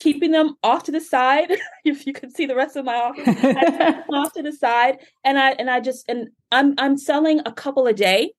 [0.00, 1.52] keeping them off to the side.
[1.84, 3.28] if you could see the rest of my office,
[4.12, 4.98] off to the side.
[5.24, 8.32] And I and I just and I'm I'm selling a couple a day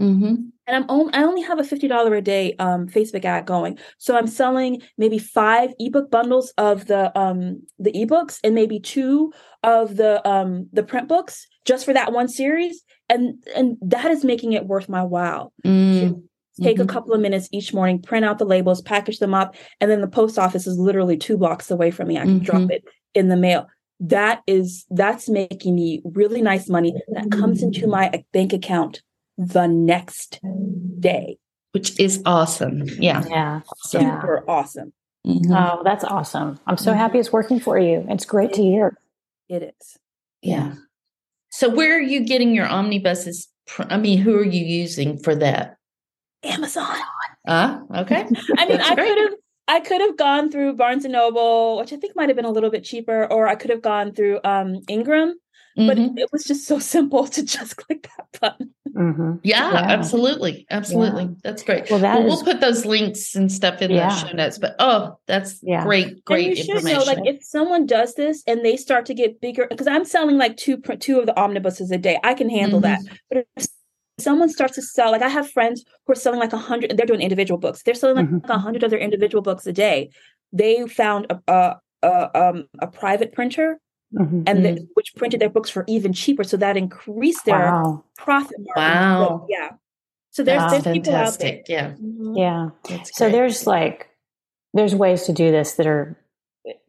[0.00, 0.34] Mm-hmm.
[0.66, 3.78] And I'm only I only have a fifty dollar a day um, Facebook ad going,
[3.98, 9.32] so I'm selling maybe five ebook bundles of the um, the ebooks and maybe two
[9.62, 14.24] of the um, the print books just for that one series, and and that is
[14.24, 15.52] making it worth my while.
[15.64, 16.22] Mm.
[16.62, 16.82] Take Mhm.
[16.84, 20.02] a couple of minutes each morning, print out the labels, package them up, and then
[20.02, 22.18] the post office is literally two blocks away from me.
[22.18, 22.70] I can drop Mhm.
[22.72, 22.84] it
[23.14, 23.66] in the mail.
[23.98, 29.02] That is that's making me really nice money that comes into my bank account
[29.40, 30.38] the next
[31.00, 31.38] day.
[31.72, 32.82] Which is awesome.
[32.98, 33.24] Yeah.
[33.28, 33.60] Yeah.
[33.72, 34.02] Awesome.
[34.02, 34.20] Yeah.
[34.20, 34.92] Super awesome.
[35.26, 35.50] Mhm.
[35.50, 36.58] Oh, that's awesome.
[36.66, 36.96] I'm so Mhm.
[36.96, 38.04] happy it's working for you.
[38.08, 38.98] It's great to hear.
[39.48, 39.98] It is.
[40.42, 40.74] Yeah.
[41.50, 43.48] So where are you getting your omnibuses?
[43.66, 45.76] pr- I mean, who are you using for that?
[46.42, 46.96] Amazon.
[47.46, 48.26] Ah, okay.
[48.58, 49.34] I mean, I could have
[49.68, 52.50] I could have gone through Barnes and Noble, which I think might have been a
[52.50, 55.34] little bit cheaper, or I could have gone through um Ingram,
[55.76, 56.18] but Mhm.
[56.18, 58.74] it was just so simple to just click that button.
[58.94, 59.78] Hmm yeah, Yeah.
[59.90, 60.66] absolutely.
[60.70, 61.24] Absolutely.
[61.24, 61.30] Yeah.
[61.44, 61.90] That's great.
[61.90, 64.08] Well, that Well, is- we'll put those links and stuff in Yeah.
[64.08, 64.58] the show notes.
[64.58, 65.84] But oh, that's Yeah.
[65.84, 66.98] great, great and you should information.
[66.98, 70.38] know, like, if someone does this and they start to get bigger, because I'm selling
[70.38, 73.00] like two two of the omnibuses a day, I can handle that.
[73.00, 73.14] Mm-hmm.
[73.30, 73.66] But if
[74.18, 76.96] someone starts to sell, like, I have friends who are selling like a hundred.
[76.96, 77.82] They're doing individual books.
[77.82, 78.48] They're selling like Mhm.
[78.50, 80.10] a hundred of their individual books a day.
[80.52, 83.78] They found a a, a um a private printer
[84.16, 88.04] hmm and they, which printed their books for even cheaper, so that increased their Wow.
[88.16, 88.56] profit.
[88.58, 88.74] margin.
[88.76, 89.18] Wow.
[89.40, 89.68] So, yeah.
[90.30, 90.70] So there's, Wow.
[90.70, 91.48] there's people out there.
[91.48, 91.64] fantastic.
[91.68, 91.92] Yeah.
[91.92, 92.36] Mhm.
[92.38, 92.70] Yeah.
[92.88, 93.32] That's So great.
[93.32, 94.08] there's like
[94.74, 96.16] there's ways to do this that are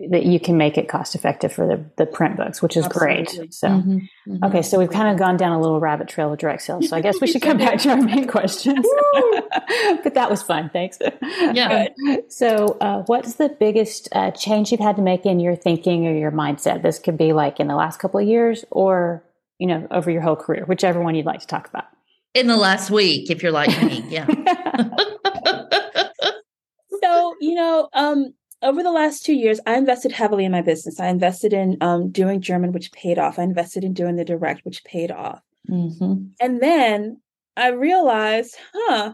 [0.09, 3.21] that you can make it cost effective for the the print books, which is great.
[3.21, 3.51] Absolutely.
[3.51, 4.47] So Mhm, mhm.
[4.49, 6.89] okay, so we've kind of gone down a little rabbit trail of direct sales.
[6.89, 8.85] So I guess we should come back to our main questions.
[10.03, 10.69] but that was fun.
[10.73, 10.99] Thanks.
[11.53, 11.87] Yeah.
[12.27, 16.13] So, uh, what's the biggest uh, change you've had to make in your thinking or
[16.13, 16.81] your mindset?
[16.81, 19.23] This could be like in the last couple of years, or
[19.57, 21.85] you know, over your whole career, whichever one you'd like to talk about.
[22.33, 24.25] In the last week, if you're like me, yeah.
[27.03, 30.99] So, you know, um, over the last two years, I invested heavily in my business.
[30.99, 33.39] I invested in um, doing German, which paid off.
[33.39, 35.41] I invested in doing the direct, which paid off.
[35.69, 36.31] Mhm.
[36.39, 37.21] And then
[37.57, 39.13] I realized, huh,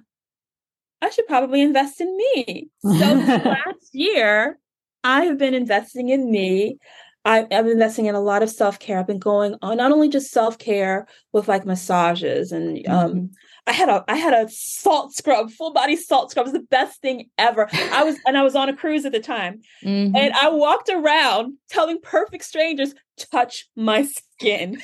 [1.02, 2.70] I should probably invest in me.
[2.82, 4.58] So last year,
[5.04, 6.78] I have been investing in me.
[7.26, 9.00] I, I've been investing in a lot of self care.
[9.00, 13.30] I've been going on not only just self care with like massages and um, Mhm.
[13.67, 16.47] I had a I had a salt scrub, full body salt scrub.
[16.47, 17.67] It was the best thing ever.
[17.73, 19.62] I was and I was on a cruise at the time.
[19.84, 20.15] Mhm.
[20.15, 22.95] And I walked around telling perfect strangers,
[23.32, 24.82] touch my skin.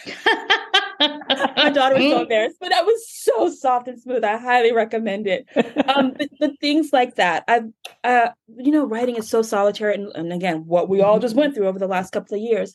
[1.00, 4.24] My daughter was so embarrassed, but that was so soft and smooth.
[4.24, 5.48] I highly recommend it.
[5.88, 7.44] Um, but, but things like that.
[7.48, 7.62] I
[8.04, 11.56] uh you know, writing is so solitary and, and again, what we all just went
[11.56, 12.74] through over the last couple of years.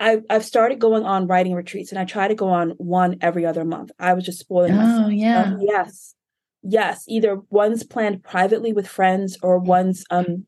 [0.00, 3.46] I've I've started going on writing retreats and I try to go on one every
[3.46, 3.90] other month.
[3.98, 5.06] I was just spoiling myself.
[5.06, 5.42] Oh, yeah.
[5.42, 6.14] Um, yes.
[6.62, 7.04] Yes.
[7.08, 10.46] Either one's planned privately with friends or one's um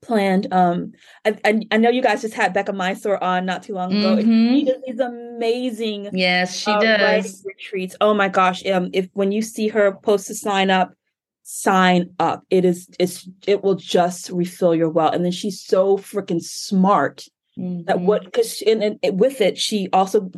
[0.00, 0.52] planned.
[0.52, 0.92] Um
[1.24, 4.18] I, I, I know you guys just had Becca Syme on not too long ago.
[4.20, 4.66] She Mhm.
[4.66, 7.44] does these amazing Yes, she uh, writing does.
[7.44, 7.96] retreats.
[8.00, 8.64] Oh my gosh.
[8.66, 10.94] Um if when you see her post to sign up,
[11.42, 12.44] sign up.
[12.50, 15.10] It is it's it will just refill your well.
[15.10, 18.04] And then she's so freaking smart that Mhm.
[18.04, 20.30] what because and, and with it she also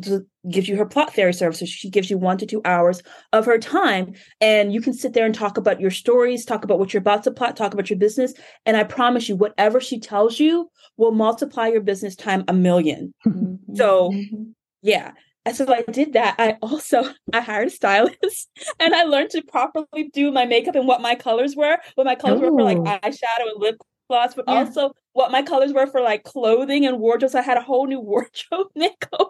[0.49, 3.01] gives you her plot theory services she gives you one to two hours
[3.31, 6.77] of her time and you can sit there and talk about your stories talk about
[6.77, 8.33] what you're about to plot talk about your business
[8.65, 13.13] and i promise you whatever she tells you will multiply your business time a million
[13.25, 13.59] Mhm.
[13.77, 14.51] So- Mhm.
[14.81, 15.11] yeah
[15.45, 18.49] and so i did that i also i hired a stylist
[18.81, 22.15] and i learned to properly do my makeup and what my colors were what my
[22.15, 22.83] colors were for like Ooh.
[22.83, 23.77] eyeshadow and lip
[24.09, 24.55] gloss but Yeah.
[24.55, 27.87] also what my colors were for like clothing and wardrobe so i had a whole
[27.87, 29.29] new wardrobe makeover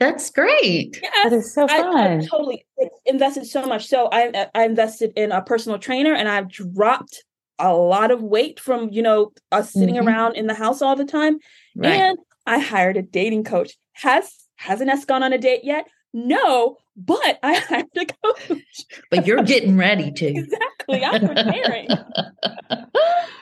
[0.00, 0.92] That's great.
[1.02, 2.26] that yes is so I, I fun.
[2.26, 2.64] totally
[3.06, 7.24] invested so much so i i invested in a personal trainer and i've dropped
[7.58, 10.06] a lot of weight from you know us sitting Mhm.
[10.06, 11.38] around in the house all the time
[11.76, 11.92] Right.
[12.00, 13.72] and I hired a dating coach.
[13.92, 15.86] Has hasn't S gone on a date yet?
[16.14, 18.84] No, but I hired a coach.
[19.10, 20.26] but you're getting ready to.
[20.26, 21.04] exactly.
[21.04, 21.88] I'm preparing.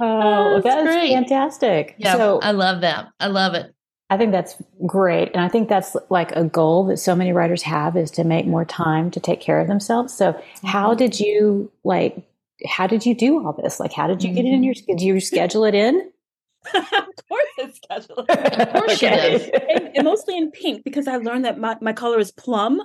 [0.00, 1.10] Oh, that's that's great.
[1.12, 1.94] fantastic.
[1.98, 3.08] Yeah, So I love that.
[3.20, 3.72] I love it.
[4.08, 4.54] I think that's
[4.86, 5.32] great.
[5.34, 8.46] And I think that's like a goal that so many writers have is to make
[8.46, 10.12] more time to take care of themselves.
[10.16, 10.98] So how Mm-hmm.
[10.98, 12.16] did you like,
[12.68, 13.80] how did you do all this?
[13.80, 14.62] Like, how did you get it in Mm-hmm.
[14.62, 16.10] your, did you schedule it in?
[16.74, 16.82] of
[17.28, 18.28] course it's scheduled.
[18.30, 19.50] Of course you Okay.
[19.70, 22.80] And, and mostly in pink because I learned that my, my color is plum.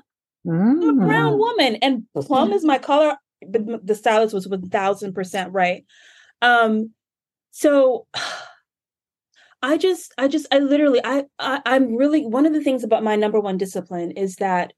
[0.48, 1.06] I'm a Mm.
[1.06, 3.15] brown woman and plum is my color.
[3.48, 5.86] But the stylist was one thousand percent right.
[6.41, 6.91] Um,
[7.51, 8.08] so
[9.63, 13.04] I just, I just, I literally, I, I, I'm really one of the things about
[13.04, 14.73] my number one discipline is that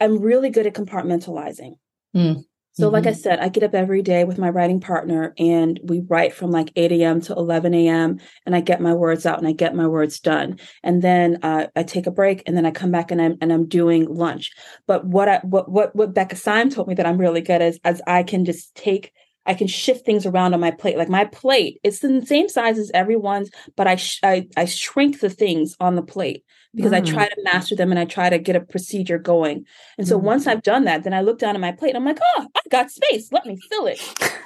[0.00, 1.74] I'm really good at compartmentalizing.
[2.14, 2.44] Mm.
[2.72, 2.94] So, mm-hmm.
[2.94, 3.20] like I mm-hmm.
[3.20, 6.72] said, I get up every day with my writing partner and we write from like
[6.76, 7.20] 8 a.m.
[7.22, 8.20] to 11 a.m.
[8.46, 10.58] and I get my words out and I get my words done.
[10.82, 13.52] And then uh, I take a break and then I come back and I'm, and
[13.52, 14.52] I'm doing lunch.
[14.86, 17.62] But what I, what, what, what Becca Syme told me that I'm really good at
[17.62, 19.12] is as I can just take
[19.50, 20.96] I can shift things around on my plate.
[20.96, 25.18] Like my plate, it's the same size as everyone's, but I sh- I, I shrink
[25.18, 26.98] the things on the plate because mm.
[26.98, 29.66] I try to master them and I try to get a procedure going.
[29.98, 30.22] And so mm.
[30.22, 32.46] once I've done that, then I look down at my plate and I'm like, oh,
[32.54, 33.32] I've got space.
[33.32, 33.98] Let me fill it.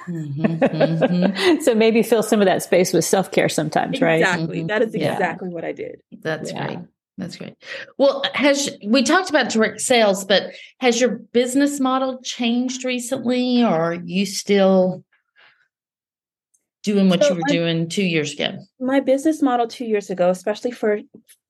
[0.07, 1.61] Mm-hmm, mm-hmm.
[1.61, 4.21] so maybe fill some of that space with self care sometimes, right?
[4.21, 4.57] Exactly.
[4.59, 4.67] Mm-hmm.
[4.67, 5.53] That is exactly yeah.
[5.53, 6.01] what I did.
[6.11, 6.65] That's yeah.
[6.65, 6.79] great.
[7.17, 7.55] That's great.
[7.97, 13.67] Well, has we talked about direct sales, but has your business model changed recently, or
[13.67, 15.03] are you still
[16.83, 18.57] doing what so you were my, doing two years ago?
[18.81, 20.99] My business model two years ago, especially for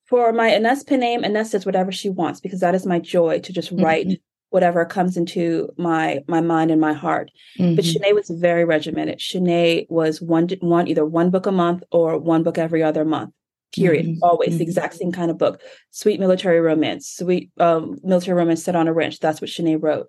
[0.04, 3.52] for my Ines pen name, Ines whatever she wants because that is my joy to
[3.52, 4.22] just write mm-hmm.
[4.50, 7.32] whatever comes into my my mind and my heart.
[7.58, 7.74] Mm-hmm.
[7.74, 9.18] But Shanae was very regimented.
[9.18, 13.32] Shanae was one one either one book a month or one book every other month
[13.74, 14.22] period mm-hmm.
[14.22, 14.58] always mm-hmm.
[14.58, 18.88] the exact same kind of book sweet military romance sweet um, military romance set on
[18.88, 20.06] a ranch that's what Shanae wrote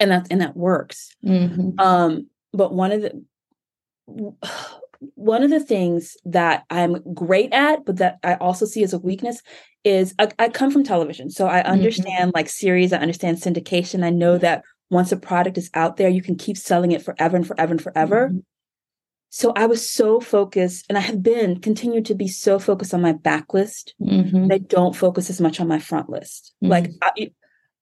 [0.00, 1.78] and that and that works mm-hmm.
[1.78, 3.24] um, but one of the
[5.14, 8.98] one of the things that I'm great at, but that I also see as a
[8.98, 9.42] weakness
[9.82, 11.30] is I, I come from television.
[11.30, 11.72] So I mm-hmm.
[11.72, 12.36] understand mm-hmm.
[12.36, 14.04] like series, I understand syndication.
[14.04, 17.36] I know that once a product is out there, you can keep selling it forever
[17.36, 18.32] and forever and forever.
[19.34, 23.02] So I was so focused, and I have been continued to be so focused on
[23.02, 23.90] my backlist.
[24.00, 24.46] Mm-hmm.
[24.52, 26.54] I don't focus as much on my front list.
[26.62, 26.70] Mm-hmm.
[26.70, 27.32] Like, I,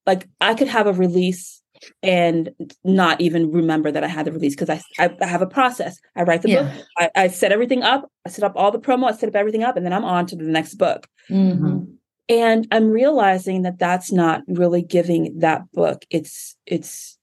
[0.07, 1.61] like I could have a release
[2.01, 2.49] and
[2.83, 5.99] not even remember that I had the release because I, I, I have a process.
[6.15, 6.63] I write the yeah.
[6.63, 9.35] book, I, I, set everything up, I set up all the promo, I set up
[9.35, 11.07] everything up, and then I'm on to the next book.
[11.29, 11.83] Mm-hmm.
[12.29, 17.19] And I'm realizing that that's not really giving that book its its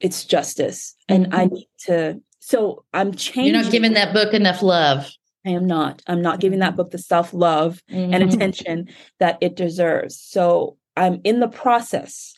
[0.00, 1.54] its justice, and I mm-hmm.
[1.54, 3.54] need to so I'm changing.
[3.54, 5.10] You're not giving that book enough love.
[5.46, 6.02] I am not.
[6.06, 8.12] I'm not giving that book the self love mm-hmm.
[8.12, 10.20] and attention that it deserves.
[10.20, 12.34] So I'm in the process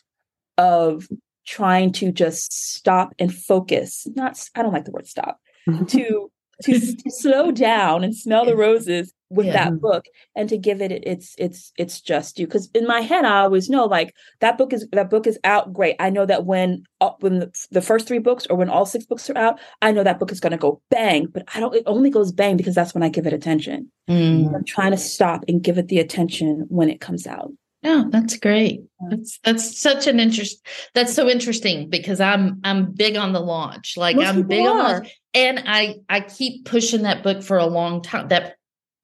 [0.57, 1.07] of
[1.45, 4.07] trying to just stop and focus.
[4.15, 5.39] Not, I don't like the word stop,
[5.87, 9.65] to to, to slow down and smell the roses with yeah.
[9.65, 13.25] that book and to give it its its its just due because in my head
[13.25, 16.45] i always know like that book is that book is out great i know that
[16.45, 19.59] when uh, when the, the, first three books or when all six books are out
[19.81, 22.31] i know that book is going to go bang but i don't it only goes
[22.31, 24.53] bang because that's when i give it attention mm.
[24.53, 27.51] i'm trying to stop and give it the attention when it comes out
[27.83, 28.81] yeah, that's great.
[29.09, 30.65] That's that's such an interest.
[30.93, 33.97] That's so interesting because I'm I'm big on the launch.
[33.97, 34.69] Like Most I'm big are.
[34.69, 38.29] on launch, and I I keep pushing that book for a long time.
[38.29, 38.55] That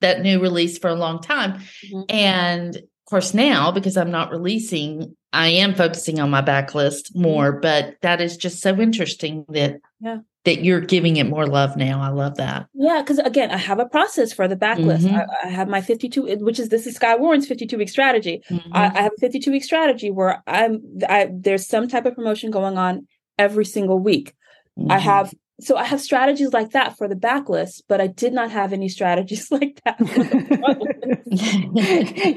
[0.02, 2.02] that new release for a long time, mm-hmm.
[2.10, 7.54] and of course now because I'm not releasing, I am focusing on my backlist more.
[7.54, 7.62] Mm-hmm.
[7.62, 12.02] But that is just so interesting that yeah that you're giving it more love now.
[12.02, 12.68] I love that.
[12.74, 15.02] Yeah, because again, I have a process for the backlist.
[15.02, 15.16] Mm-hmm.
[15.16, 18.42] I, I, have my 52, which is this is Skye Warren's 52 week strategy.
[18.50, 18.76] Mm-hmm.
[18.76, 22.52] I, I, have a 52 week strategy where I'm I there's some type of promotion
[22.52, 23.08] going on
[23.38, 24.34] every single week.
[24.78, 24.92] Mm-hmm.
[24.92, 28.52] I have so I have strategies like that for the backlist, but I did not
[28.52, 30.00] have any strategies like that.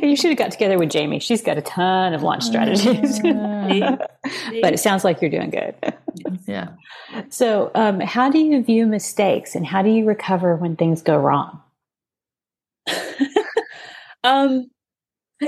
[0.02, 1.20] you should have got together with Jamie.
[1.20, 3.20] She's got a ton of launch strategies.
[3.22, 5.74] but it sounds like you're doing good.
[6.46, 6.70] yeah.
[7.28, 11.16] So, um, how do you view mistakes and how do you recover when things go
[11.16, 11.60] wrong?
[14.24, 14.70] um,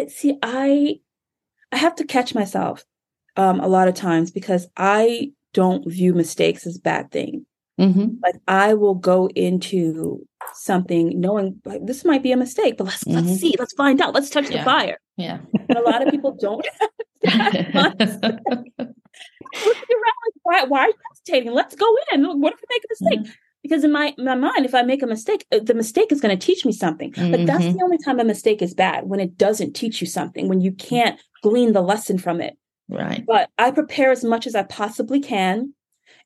[0.08, 1.00] see, I
[1.72, 2.84] I have to catch myself
[3.36, 7.46] um, a lot of times because I don't view mistakes as bad thing.
[7.80, 8.16] Mm-hmm.
[8.22, 13.04] Like I will go into something knowing like this might be a mistake, but let's
[13.04, 13.26] mm-hmm.
[13.26, 14.58] let's see, let's find out, let's touch yeah.
[14.58, 14.98] the fire.
[15.16, 15.38] Yeah.
[15.66, 16.66] But a lot of people don't.
[20.44, 21.52] why, why are you hesitating?
[21.52, 22.40] Let's go in.
[22.40, 23.20] What if we make a mistake?
[23.20, 23.32] Mm-hmm.
[23.62, 26.38] Because in my, my mind, if I make a mistake, uh, the mistake is going
[26.38, 27.12] to teach me something.
[27.16, 27.78] But that's mm-hmm.
[27.78, 30.70] the only time a mistake is bad when it doesn't teach you something, when you
[30.72, 32.58] can't glean the lesson from it.
[32.90, 33.24] Right.
[33.26, 35.72] But I prepare as much as I possibly can,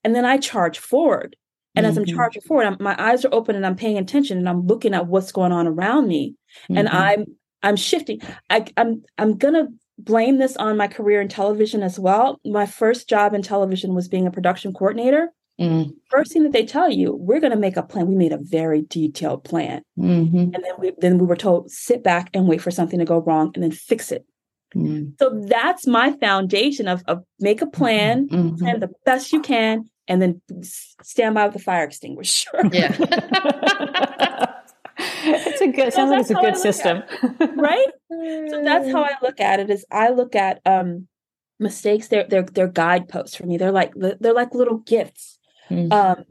[0.04, 1.36] and then I charge forward.
[1.74, 1.90] And mm-hmm.
[1.90, 2.16] as I'm mm-hmm.
[2.16, 5.06] charging forward, I'm, my eyes are open and I'm paying attention and I'm looking at
[5.06, 6.78] what's going on around me, mm-hmm.
[6.78, 7.24] and I'm
[7.62, 8.20] I'm shifting.
[8.50, 9.68] I, I'm I'm gonna
[9.98, 12.40] blame this on my career in television as well.
[12.44, 15.32] My first job in television was being a production coordinator.
[15.60, 15.92] Mm.
[16.08, 18.06] First thing that they tell you, we're going to make a plan.
[18.06, 20.36] We made a very detailed plan, mm-hmm.
[20.36, 23.18] and then we then we were told sit back and wait for something to go
[23.18, 24.24] wrong and then fix it.
[24.74, 25.18] Mm.
[25.18, 28.56] So that's my foundation of, of make a plan, mm-hmm.
[28.56, 30.42] plan the best you can, and then
[31.02, 32.50] stand by with the fire extinguisher.
[32.72, 32.94] Yeah.
[34.98, 37.02] it's a good sounds like it's a good system.
[37.56, 37.86] right?
[38.10, 41.08] So that's how I look at it is I look at um
[41.58, 45.38] mistakes they're they're they're guideposts for me they're like they're like little gifts
[45.68, 45.92] mm-hmm.
[45.92, 46.24] um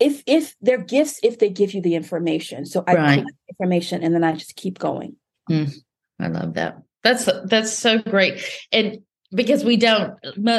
[0.00, 3.24] if if they're gifts if they give you the information so i right.
[3.48, 5.16] information and then i just keep going
[5.50, 5.72] mm,
[6.18, 8.42] i love that that's that's so great
[8.72, 8.98] and
[9.32, 10.14] because we don't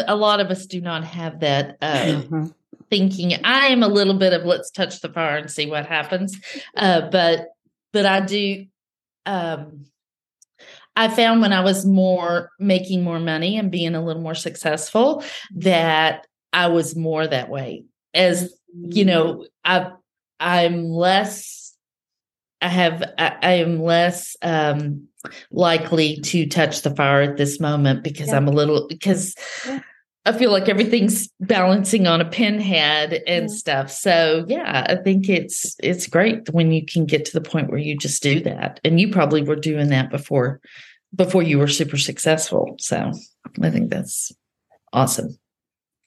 [0.08, 2.46] a lot of us do not have that uh, mm-hmm.
[2.90, 6.40] thinking i am a little bit of let's touch the fire and see what happens
[6.78, 7.48] uh, but
[7.92, 8.66] but i do
[9.26, 9.86] um
[11.00, 15.24] I found when I was more making more money and being a little more successful
[15.58, 17.86] that I was more that way.
[18.16, 19.92] As you know, I
[20.40, 21.76] I'm less
[22.62, 25.08] I have I, I am less um
[25.52, 28.38] likely to touch the fire at this moment because yeah.
[28.38, 29.82] I'm a little because yeah.
[30.26, 33.56] I feel like everything's balancing on a pinhead and yeah.
[33.56, 33.92] stuff.
[33.92, 37.80] So yeah, I think it's it's great when you can get to the point where
[37.80, 38.82] you just do that.
[38.84, 40.60] And you probably were doing that before
[41.16, 42.76] before you were super successful.
[42.80, 43.12] So
[43.62, 44.34] I think that's
[44.92, 45.38] awesome.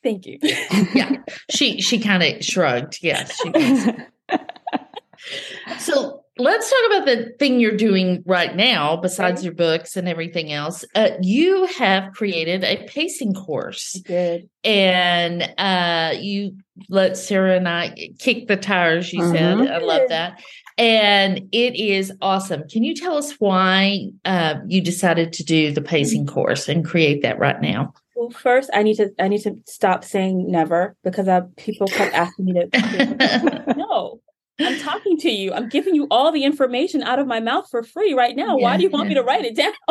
[0.03, 0.39] Thank you.
[0.43, 1.17] yeah.
[1.51, 2.99] She she kind of shrugged.
[3.03, 3.25] Yeah.
[5.79, 10.53] so let's talk about the thing you're doing right now, besides your books and everything
[10.53, 10.85] else.
[10.95, 14.01] Uh, you have created a pacing course.
[14.05, 14.49] Did.
[14.65, 16.57] And uh, you
[16.89, 19.59] let Sara and I kick the tires, you said.
[19.59, 19.73] Mm-hmm.
[19.73, 20.41] I love that.
[20.79, 22.67] And it is awesome.
[22.69, 26.35] Can you tell us why uh, you decided to do the pacing mm-hmm.
[26.35, 27.93] course and create that right now?
[28.17, 32.15] Well, first, I need to I need to stop saying never because I, people kept
[32.15, 33.75] asking me to.
[33.77, 34.21] no,
[34.61, 35.53] I'm talking to you.
[35.53, 38.57] I'm giving you all the information out of my mouth for free right now.
[38.59, 39.09] Yeah, Why do you want yeah.
[39.09, 39.73] me to write it down?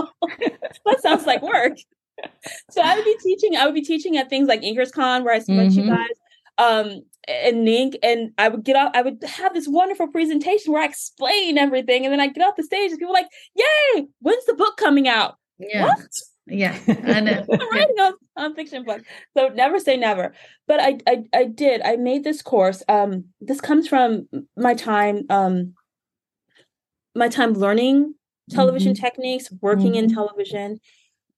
[0.85, 1.77] that sounds like work.
[2.71, 3.55] So I would be teaching.
[3.55, 5.79] I would be teaching at things like InkersCon, where I met mm-hmm.
[5.79, 6.07] you guys,
[6.57, 8.95] um, and NINC, and I would get out.
[8.95, 12.55] I would have this wonderful presentation where I explain everything, and then I get off
[12.57, 14.07] the stage, and people are like, "Yay!
[14.19, 15.85] When's the book coming out?" Yeah.
[15.85, 16.07] What?
[16.49, 17.45] Yeah, I know.
[17.71, 19.01] Writing a nonfiction book,
[19.35, 20.33] so never say never.
[20.67, 21.81] But I, I, I did.
[21.81, 22.83] I made this course.
[22.87, 24.27] Um, this comes from
[24.57, 25.73] my time, um,
[27.15, 28.15] my time learning
[28.49, 29.05] television mm-hmm.
[29.05, 30.05] techniques, working mm-hmm.
[30.05, 30.79] in television,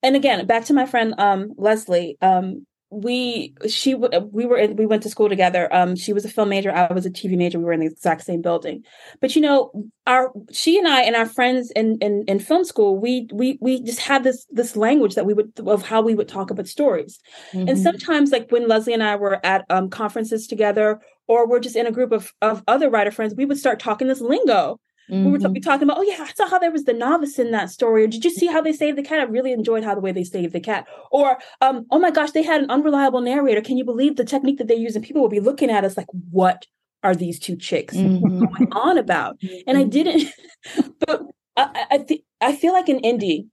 [0.03, 2.15] and again, back to my friend um, Leslye.
[2.21, 5.73] Um, we she we were we went to school together.
[5.73, 7.85] Um she was a film major i was a tv major we were in the
[7.85, 8.83] exact same building.
[9.21, 9.71] But you know
[10.05, 13.81] our she and i and our friends in in, in film school we we we
[13.81, 17.19] just had this this language that we would of how we would talk about stories.
[17.53, 17.69] Mm-hmm.
[17.69, 21.77] and sometimes like when Leslye and i were at um conferences together or we're just
[21.77, 24.79] in a group of of other writer friends we would start talking this lingo
[25.09, 25.25] Mm-hmm.
[25.25, 27.51] We were t- talking about, oh yeah, I saw how there was the novice in
[27.51, 28.03] that story.
[28.03, 29.19] Or did you see how they saved the cat?
[29.19, 30.87] I really enjoyed how the way they saved the cat.
[31.11, 33.61] Or, um, oh my gosh, they had an unreliable narrator.
[33.61, 34.95] Can you believe the technique that they use?
[34.95, 36.65] And people will be looking at us like, what
[37.03, 38.45] are these two chicks mm-hmm.
[38.45, 39.37] going on about?
[39.67, 39.89] And I mm-hmm.
[39.89, 40.29] didn't,
[41.05, 41.23] but
[41.57, 43.47] I, I, th- I feel like in indie,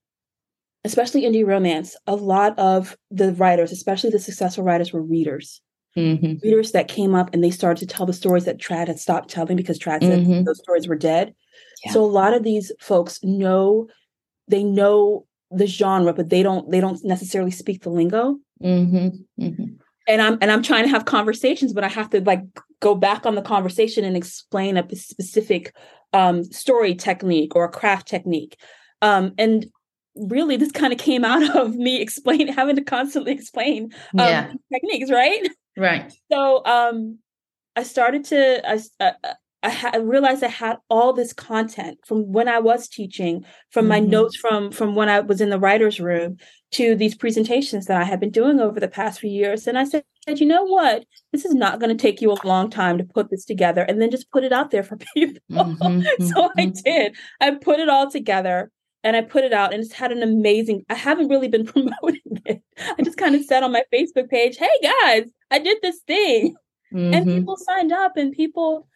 [0.85, 5.61] especially indie romance, a lot of the writers, especially the successful writers, were readers.
[5.99, 6.35] Mm-hmm.
[6.43, 9.31] Readers that came up and they started to tell the stories that Trad had stopped
[9.31, 10.45] telling because Trad said mm-hmm.
[10.45, 11.35] those stories were dead.
[11.91, 13.89] So a lot of these folks know
[14.49, 18.39] they know the genre, but they don't they don't necessarily speak the lingo.
[18.63, 19.43] Mm-hmm.
[19.43, 19.65] Mm-hmm.
[20.09, 22.43] And I'm and I'm trying to have conversations, but I have to like
[22.81, 25.75] go back on the conversation and explain a specific
[26.13, 28.59] um, story technique or a craft technique.
[29.03, 29.67] Um, and
[30.17, 34.53] really, this kind of came out of me explain having to constantly explain um, yeah.
[34.73, 35.49] techniques, right?
[35.79, 36.13] Right.
[36.31, 37.19] So um,
[37.77, 39.13] I started to I, uh,
[39.63, 43.85] I, ha- I, realized I had all this content from when I was teaching, from
[43.85, 43.89] mm-hmm.
[43.89, 46.37] my notes from from when I was in the writers' room
[46.73, 49.67] to these presentations that I had been doing over the past few years.
[49.67, 51.05] And I said, you know what?
[51.33, 54.03] This is not going to take you a long time to put this together and
[54.03, 55.41] then just put it out there for people.
[55.51, 56.25] Mm-hmm.
[56.27, 56.71] so I mm-hmm.
[56.85, 57.17] did.
[57.41, 58.71] I put it all together
[59.05, 62.43] and I put it out and it's had an amazing I haven't really been promoting
[62.47, 62.63] it.
[62.99, 66.57] I just kind of said on my Facebook page, "Hey guys, I did this thing."
[66.93, 67.15] Mm-hmm.
[67.15, 68.89] And people signed up and people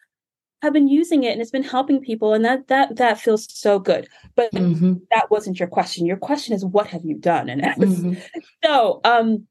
[0.63, 3.81] have been using it and it's been helping people and that that that feels so
[3.81, 4.95] good but mm-hmm.
[5.11, 8.15] that wasn't your question your question is what have you done and mm-hmm.
[8.65, 9.45] so um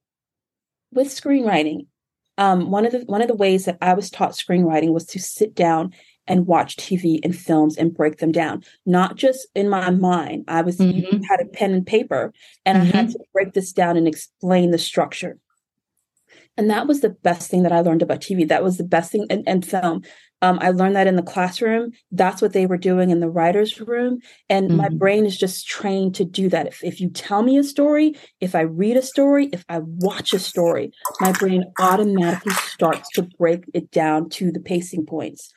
[0.93, 1.85] with screenwriting
[2.37, 5.19] um one of the one of the ways that i was taught screenwriting was to
[5.19, 5.93] sit down
[6.27, 10.61] and watch tv and films and break them down not just in my mind i
[10.61, 11.21] was mm-hmm.
[11.23, 12.33] had a pen and paper
[12.65, 13.11] and i had mm-hmm.
[13.13, 15.37] to break this down and explain the structure
[16.57, 18.47] and that was the best thing that I learned about TV.
[18.47, 20.03] That was the best thing and, and film.
[20.43, 21.91] Um, I learned that in the classroom.
[22.11, 24.19] That's what they were doing in the writer's room.
[24.49, 24.77] And mm-hmm.
[24.77, 26.67] my brain is just trained to do that.
[26.67, 30.33] If, if you tell me a story, if I read a story, if I watch
[30.33, 35.53] a story, my brain automatically starts to break it down to the pacing points.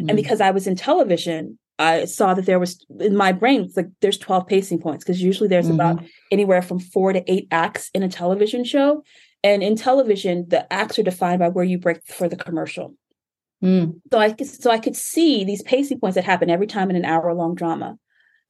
[0.00, 0.08] Mm-hmm.
[0.08, 3.76] And because I was in television, I saw that there was in my brain, it's
[3.76, 5.74] like there's 12 pacing points because usually there's mm-hmm.
[5.74, 9.02] about anywhere from four to eight acts in a television show.
[9.44, 12.94] And in television, the acts are defined by where you break for the commercial.
[13.62, 14.00] Mm.
[14.12, 16.96] So I could, so I could see these pacing points that happen every time in
[16.96, 17.96] an hour long drama,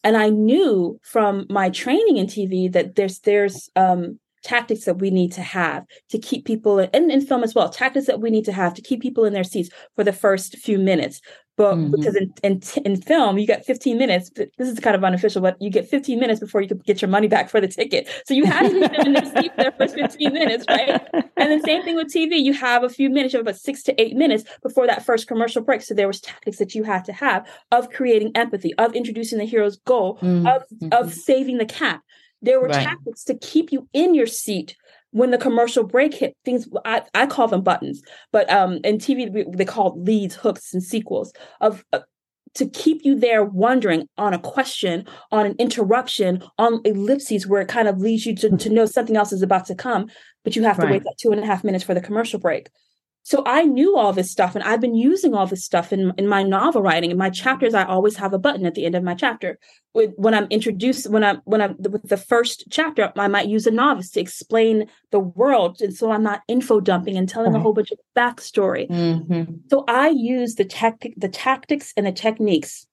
[0.03, 5.11] and I knew from my training in TV that there's there's um, tactics that we
[5.11, 8.31] need to have to keep people in, and in film as well tactics that we
[8.31, 11.21] need to have to keep people in their seats for the first few minutes.
[11.57, 11.91] But mm-hmm.
[11.91, 15.61] because in, in, in film you get 15 minutes this is kind of unofficial but
[15.61, 18.09] you get 15 minutes before you can get your money back for the ticket.
[18.27, 21.07] So you have to keep them in their seat for their first 15 minutes right?
[21.37, 23.83] And the same thing with tv you have a few minutes you have about six
[23.85, 25.83] to eight minutes before that first commercial break.
[25.83, 29.45] So there was tactics that you had to have of creating empathy of introducing the
[29.45, 30.47] hero's goal mm-hmm.
[30.47, 32.01] of of saving the cat
[32.43, 32.85] there were right.
[32.85, 34.77] tactics to keep you in your seat
[35.13, 36.37] when the commercial break hit.
[36.45, 40.83] Things I, I call them buttons, but um, in TV they call leads, hooks, and
[40.83, 41.85] sequels of.
[41.93, 42.01] Uh,
[42.55, 47.69] to keep you there wondering on a question, on an interruption, on ellipses where it
[47.69, 50.11] kind of leads you to, to know something else is about to come,
[50.45, 50.93] but you have to right.
[50.93, 52.69] wait that two and a half minutes for the commercial break.
[53.25, 56.27] So I knew all this stuff and I've been using all this stuff in, in
[56.27, 57.13] my novel writing.
[57.13, 59.59] In my chapters, I always have a button at the end of my chapter.
[59.93, 63.71] When I'm introduced, when I'm when I'm with the first chapter, I might use a
[63.71, 65.81] novice to explain the world.
[65.81, 68.89] And so I'm not info dumping and telling a whole bunch of backstory.
[68.91, 69.55] Mm-hmm.
[69.71, 72.87] So I use the tactic the tactics and the techniques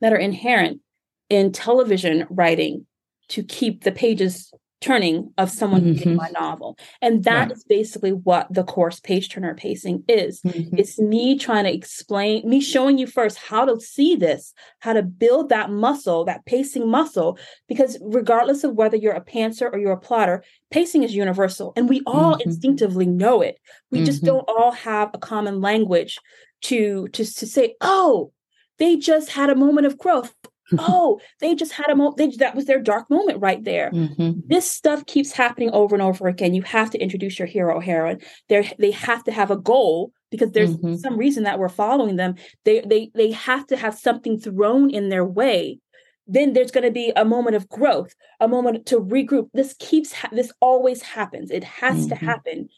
[0.00, 0.80] that are inherent
[1.28, 2.86] in television writing
[3.28, 4.52] to keep the pages
[4.82, 5.92] turning of someone mm-hmm.
[5.92, 6.76] reading my novel.
[7.00, 7.52] And that right.
[7.52, 10.42] is basically what the course page turner pacing is.
[10.42, 10.76] Mm-hmm.
[10.76, 15.02] It's me trying to explain, me showing you first how to see this, how to
[15.02, 19.92] build that muscle, that pacing muscle, because regardless of whether you're a pantser or you're
[19.92, 22.48] a plotter, pacing is universal and we all mm-hmm.
[22.48, 23.58] instinctively know it.
[23.90, 24.34] We just mm-hmm.
[24.34, 26.18] don't all have a common language
[26.62, 28.32] to to to say, "Oh,
[28.78, 30.34] they just had a moment of growth
[30.78, 32.38] oh, they just had a moment.
[32.38, 33.90] That was their dark moment right there.
[33.90, 34.40] Mm-hmm.
[34.46, 36.54] This stuff keeps happening over and over again.
[36.54, 38.20] You have to introduce your hero heroine.
[38.48, 40.96] They they have to have a goal because there's mm-hmm.
[40.96, 42.34] some reason that we're following them.
[42.64, 45.78] They they they have to have something thrown in their way.
[46.26, 49.48] Then there's going to be a moment of growth, a moment to regroup.
[49.52, 51.50] This keeps ha- this always happens.
[51.50, 52.08] It has mm-hmm.
[52.08, 52.68] to happen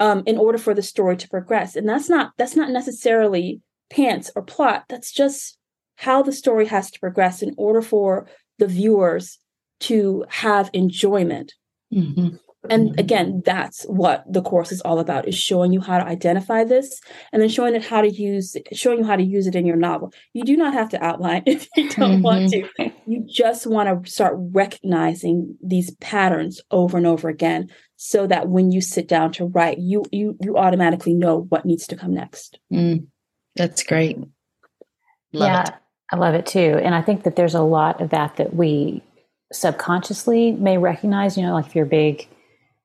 [0.00, 1.76] um, in order for the story to progress.
[1.76, 4.84] And that's not that's not necessarily pants or plot.
[4.88, 5.58] That's just
[5.96, 8.26] how the story has to progress in order for
[8.58, 9.38] the viewers
[9.80, 11.54] to have enjoyment.
[11.92, 12.36] Mm-hmm.
[12.70, 13.00] And mm-hmm.
[13.00, 17.00] again, that's what the course is all about is showing you how to identify this
[17.32, 19.76] and then showing it how to use showing you how to use it in your
[19.76, 20.12] novel.
[20.32, 22.22] You do not have to outline if you don't mm-hmm.
[22.22, 22.68] want to.
[23.06, 28.70] You just want to start recognizing these patterns over and over again so that when
[28.70, 32.60] you sit down to write, you you you automatically know what needs to come next.
[32.72, 33.08] Mm,
[33.56, 34.18] that's great.
[35.32, 35.62] Love yeah.
[35.62, 35.74] It.
[36.12, 36.78] I love it too.
[36.82, 39.02] And I think that there's a lot of that that we
[39.50, 42.28] subconsciously may recognize, you know, like if you're big,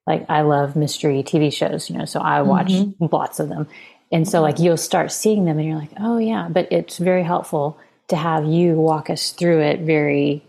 [0.07, 3.05] like I love mystery TV shows, you know, so I watch mm-hmm.
[3.11, 3.67] lots of them.
[4.11, 7.23] And so like you'll start seeing them and you're like, oh yeah, but it's very
[7.23, 10.41] helpful to have you walk us through it very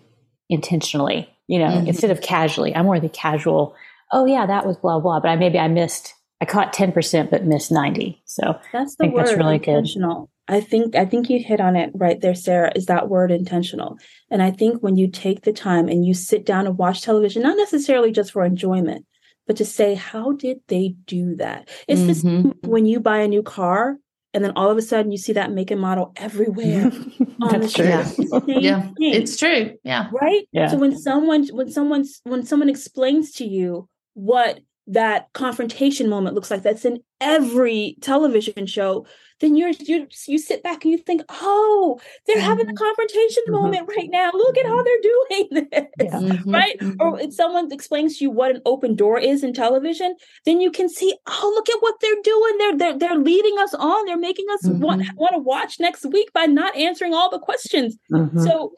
[0.49, 1.89] intentionally, you know, mm-hmm.
[1.89, 2.75] instead of casually.
[2.77, 3.75] I'm more the casual,
[4.13, 7.45] oh yeah, that was blah, blah, but I maybe I missed, I caught 10%, but
[7.45, 8.23] missed 90.
[8.27, 10.21] So that's the word, that's really intentional.
[10.21, 10.29] Good.
[10.49, 13.99] I think I think you hit on it right there, Sara, is that word intentional.
[14.31, 17.43] And I think when you take the time and you sit down and watch television,
[17.43, 19.05] not necessarily just for enjoyment,
[19.47, 21.69] but to say, how did they do that?
[21.87, 22.43] It's mm-hmm.
[22.49, 23.97] this when you buy a new car
[24.35, 26.91] and then all of a sudden you see that make and model everywhere.
[27.51, 27.87] That's true.
[27.87, 28.09] Yeah.
[28.47, 28.91] yeah.
[28.99, 29.75] It's true.
[29.85, 30.09] Yeah.
[30.13, 30.47] Right?
[30.53, 30.69] Yeah.
[30.69, 36.51] So when someone when someone when someone explains to you what that confrontation moment looks
[36.51, 39.07] like that's in every television show
[39.41, 42.45] then you're you you sit back and you think oh they're mm-hmm.
[42.45, 42.85] having a mm-hmm.
[42.85, 43.63] confrontation mm-hmm.
[43.63, 44.85] moment right now look at how mm-hmm.
[44.85, 45.69] they're doing
[45.99, 46.19] this yeah.
[46.19, 46.51] mm-hmm.
[46.51, 47.01] right mm-hmm.
[47.01, 50.15] or if someone explains to you what an open door is in television
[50.45, 53.75] then you can see oh look at what they're doing they're they're, they're leading us
[53.75, 57.39] on they're making us want, want to watch next week by not answering all the
[57.39, 57.97] questions
[58.43, 58.73] so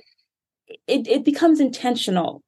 [0.86, 2.42] it, it becomes intentional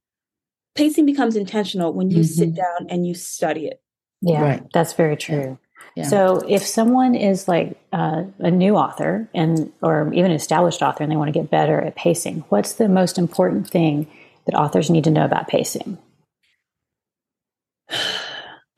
[0.75, 2.25] pacing becomes intentional when you mm-hmm.
[2.25, 3.81] sit down and you study it.
[4.21, 4.63] Yeah, right.
[4.73, 5.59] that's very true.
[5.97, 6.05] Yeah.
[6.05, 11.03] So if someone is like uh, a new author and or even an established author
[11.03, 14.07] and they want to get better at pacing, what's the most important thing
[14.47, 15.99] that authors need to know about pacing?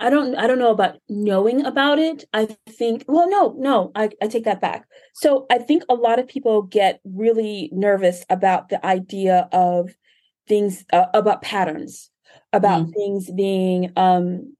[0.00, 2.24] I don't I don't know about knowing about it.
[2.32, 4.86] I think well no, no, I, I take that back.
[5.14, 9.94] So I think a lot of people get really nervous about the idea of
[10.48, 12.10] things uh, about patterns,
[12.52, 12.92] about mm.
[12.92, 14.56] things being um,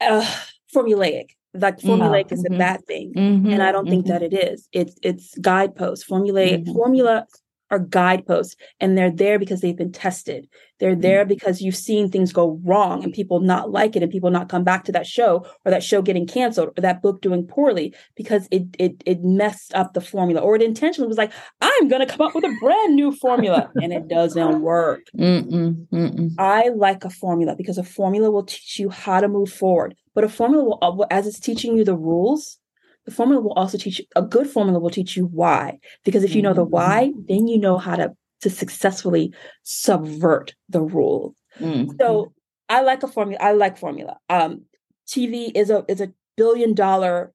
[0.00, 0.30] uh,
[0.74, 1.30] formulaic.
[1.54, 2.34] like formulaic mm-hmm.
[2.34, 2.58] is a mm-hmm.
[2.58, 3.50] bad thing mm-hmm.
[3.52, 4.36] and i don't think that mm-hmm.
[4.36, 6.72] it is it's it's guideposts formulaic mm-hmm.
[6.72, 7.26] formula
[7.74, 10.48] are guideposts and they're there because they've been tested.
[10.80, 11.28] They're there mm.
[11.28, 14.64] because you've seen things go wrong and people not like it and people not come
[14.64, 18.48] back to that show or that show getting canceled or that book doing poorly because
[18.50, 22.26] it it it messed up the formula or it intentionally was like, I'm gonna come
[22.26, 25.02] up with a brand new formula and it doesn't work.
[25.16, 26.30] Mm-mm, mm-mm.
[26.38, 29.94] I like a formula because a formula will teach you how to move forward.
[30.14, 32.58] But a formula will uh, as it's teaching you the rules,
[33.04, 36.34] the formula will also teach you a good formula will teach you why because if
[36.34, 37.20] you know the why mm-hmm.
[37.28, 39.32] then you know how to to successfully
[39.62, 41.90] subvert the rule mm-hmm.
[42.00, 42.32] so
[42.68, 44.62] i like a formula i like formula um
[45.06, 47.32] tv is a is a billion dollar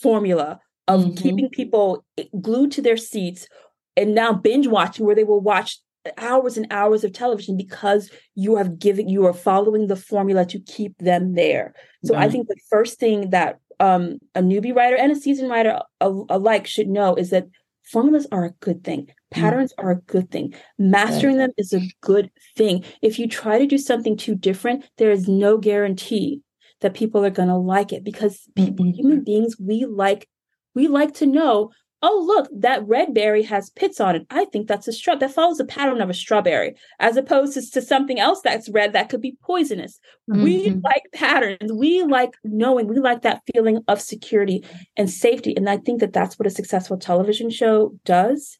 [0.00, 1.14] formula of mm-hmm.
[1.14, 2.04] keeping people
[2.40, 3.48] glued to their seats
[3.96, 5.78] and now binge watching where they will watch
[6.18, 10.60] hours and hours of television because you have given you are following the formula to
[10.60, 15.12] keep them there so i think the first thing that um, a newbie writer and
[15.12, 17.46] a seasoned writer alike should know is that
[17.84, 19.08] formulas are a good thing.
[19.30, 19.84] Patterns mm.
[19.84, 20.54] are a good thing.
[20.78, 22.84] Mastering them is a good thing.
[23.02, 26.42] If you try to do something too different there is no guarantee
[26.80, 30.28] that people are going to like it because people, human beings we like
[30.74, 31.70] we like to know
[32.06, 34.26] oh look that red berry has pits on it.
[34.30, 37.70] I think that's a straw that follows the pattern of a strawberry as opposed to,
[37.72, 39.98] to something else that's red that could be poisonous.
[40.30, 40.42] Mm-hmm.
[40.42, 41.72] we like patterns.
[41.72, 42.86] We like knowing.
[42.86, 44.64] We like that feeling of security
[44.96, 45.56] and safety.
[45.56, 48.58] And i think that that's what a successful television show does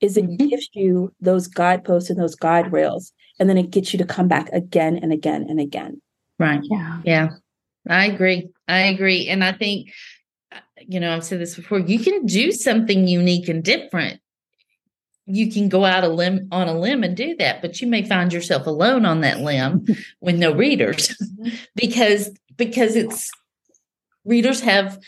[0.00, 0.48] is it mm-hmm.
[0.48, 4.28] gives you those guideposts and those guide rails and then it gets you to come
[4.28, 6.00] back again and again and again.
[6.38, 6.60] Right.
[6.64, 7.00] Yeah.
[7.04, 7.28] Yeah.
[7.88, 8.48] I agree.
[8.66, 9.28] I agree.
[9.28, 9.90] And i think
[10.86, 14.20] you know, I've said this before, you can do something unique and different.
[15.26, 18.04] You can go out a limb on a limb and do that, but you may
[18.04, 19.86] find yourself alone on that limb
[20.20, 21.54] with no readers mm-hmm.
[21.74, 23.30] because because it's
[24.24, 24.98] readers have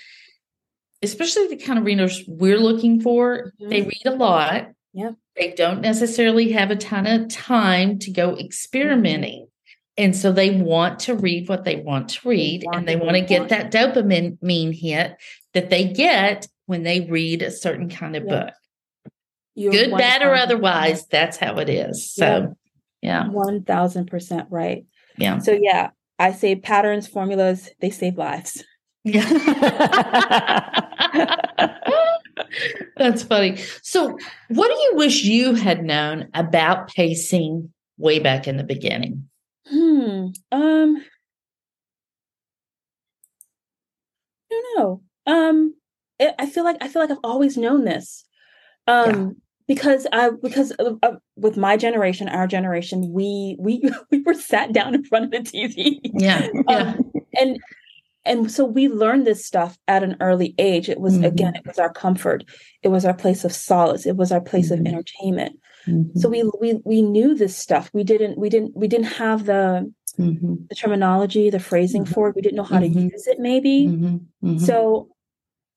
[1.02, 3.68] especially the kind of readers we're looking for, mm-hmm.
[3.68, 4.68] they read a lot.
[4.92, 5.10] Yeah.
[5.36, 9.48] They don't necessarily have a ton of time to go experimenting.
[9.96, 13.16] And so they want to read what they want to read want and they want
[13.16, 15.16] to get that dopamine hit
[15.54, 18.44] that they get when they read a certain kind of yeah.
[18.44, 18.54] book.
[19.54, 22.10] You're Good, bad, or otherwise, that's how it is.
[22.10, 22.56] So,
[23.02, 23.24] yeah.
[23.24, 24.86] 1000% right.
[25.18, 25.38] Yeah.
[25.38, 28.64] So, yeah, I say patterns, formulas, they save lives.
[29.04, 29.28] Yeah.
[32.96, 33.56] that's funny.
[33.82, 34.16] So,
[34.48, 39.28] what do you wish you had known about pacing way back in the beginning?
[39.68, 40.28] Hmm.
[40.50, 41.04] Um.
[44.50, 45.02] I don't know.
[45.26, 45.74] Um.
[46.18, 48.24] It, I feel like I feel like I've always known this.
[48.86, 49.10] Um.
[49.10, 49.28] Yeah.
[49.68, 50.98] Because I because of,
[51.36, 55.38] with my generation, our generation, we we we were sat down in front of the
[55.38, 56.00] TV.
[56.02, 56.48] Yeah.
[56.68, 56.94] yeah.
[56.94, 57.58] Um, and
[58.24, 61.24] and so we learned this stuff at an early age it was mm-hmm.
[61.24, 62.44] again it was our comfort
[62.82, 64.86] it was our place of solace it was our place mm-hmm.
[64.86, 66.18] of entertainment mm-hmm.
[66.18, 69.92] so we we we knew this stuff we didn't we didn't we didn't have the
[70.18, 70.54] mm-hmm.
[70.68, 72.14] the terminology the phrasing mm-hmm.
[72.14, 73.08] for it we didn't know how to mm-hmm.
[73.08, 74.20] use it maybe
[74.58, 75.08] so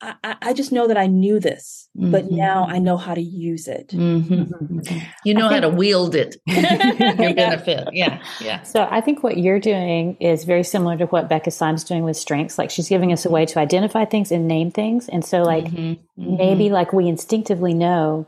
[0.01, 2.11] I, I just know that I knew this, mm-hmm.
[2.11, 3.89] but now I know how to use it.
[3.89, 4.89] Mm-hmm.
[5.23, 6.35] You know think, how to wield it.
[6.45, 7.87] Your benefit.
[7.93, 8.21] Yeah.
[8.41, 8.61] Yeah.
[8.63, 12.17] So I think what you're doing is very similar to what Becca Syme's doing with
[12.17, 12.57] strengths.
[12.57, 15.07] Like she's giving us a way to identify things and name things.
[15.07, 16.21] And so like mm-hmm.
[16.21, 16.37] mm-hmm.
[16.37, 18.27] maybe like we instinctively know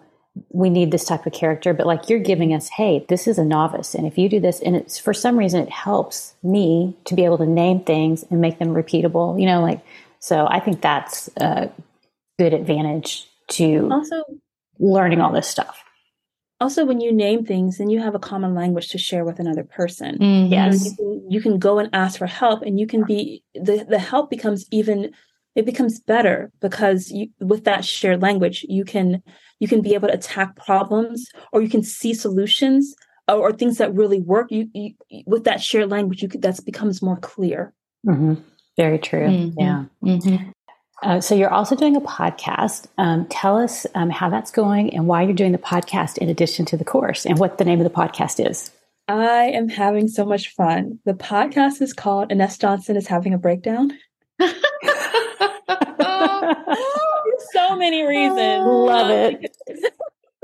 [0.50, 3.46] we need this type of character, but like you're giving us, hey, this is a
[3.46, 3.96] novice.
[3.96, 7.26] And if you do this, and it's for some reason it helps me to be
[7.26, 9.82] able to name things and make them repeatable, you know, like
[10.20, 11.70] so I think that's a
[12.40, 14.24] good advantage to also
[14.80, 15.84] learning all this stuff.
[16.60, 19.64] Also, when you name things, then you have a common language to share with another
[19.64, 20.18] person.
[20.18, 20.52] Mm-hmm.
[20.52, 23.86] Yes, you can, you can go and ask for help, and you can be the
[23.88, 25.12] the help becomes even
[25.56, 29.24] it becomes better because you, with that shared language, you can
[29.60, 32.96] you can be able to attack problems, or you can see solutions,
[33.28, 34.52] or, or things that really work.
[34.52, 34.94] You, you
[35.26, 37.74] with that shared language, you that becomes more clear.
[38.06, 38.36] Mm-hmm.
[38.78, 39.28] Very true.
[39.28, 39.60] Mm-hmm.
[39.60, 39.86] Yeah.
[40.04, 40.50] Mm-hmm.
[41.04, 42.88] Uh, so you're also doing a podcast.
[42.98, 46.66] Um, tell us um, how that's going and why you're doing the podcast in addition
[46.66, 48.72] to the course and what the name of the podcast is.
[49.08, 51.00] I am having so much fun.
[51.06, 53.92] The podcast is called Ines Johnson is having a breakdown.
[57.68, 58.66] so many reasons.
[58.66, 59.58] Love it.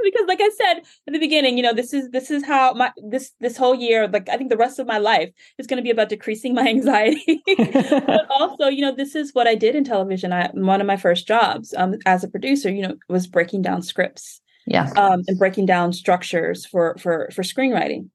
[0.04, 2.92] because like I said in the beginning, you know, this is this is how my
[2.98, 5.84] this this whole year, like I think the rest of my life is going to
[5.84, 7.42] be about decreasing my anxiety.
[7.58, 10.34] but also, you know, this is what I did in television.
[10.34, 13.82] I one of my first jobs um, as a producer, you know, was breaking down
[13.82, 14.42] scripts.
[14.66, 14.90] Yeah.
[14.96, 18.10] Um, and breaking down structures for for for screenwriting.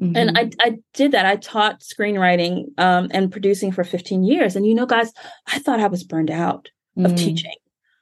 [0.00, 0.16] Mm-hmm.
[0.16, 1.26] And I, I did that.
[1.26, 4.54] I taught screenwriting um, and producing for 15 years.
[4.54, 5.12] And you know, guys,
[5.48, 7.16] I thought I was burned out of mm-hmm.
[7.16, 7.54] teaching.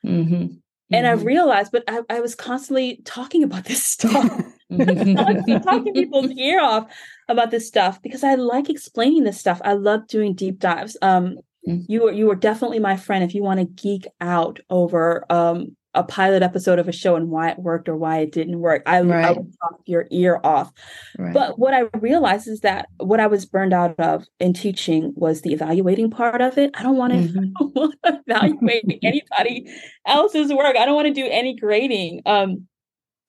[0.06, 0.46] Mm-hmm.
[0.92, 1.24] And I mm-hmm.
[1.24, 4.30] realized, but I, I, was constantly talking about this stuff,
[4.70, 6.86] talking people's ear off
[7.28, 9.60] about this stuff because I like explaining this stuff.
[9.64, 10.96] I love doing deep dives.
[11.02, 11.80] Um, mm-hmm.
[11.88, 15.76] you were you were definitely my friend if you want to geek out over um,
[15.96, 18.82] a pilot episode of a show and why it worked or why it didn't work.
[18.86, 19.24] I, right.
[19.24, 20.72] I would talk your ear off.
[21.18, 21.32] Right.
[21.32, 25.40] But what I realized is that what I was burned out of in teaching was
[25.40, 26.70] the evaluating part of it.
[26.74, 27.18] I don't want to
[27.60, 28.10] mm-hmm.
[28.28, 29.72] evaluate anybody
[30.06, 30.76] else's work.
[30.76, 32.22] I don't want to do any grading.
[32.26, 32.68] Um,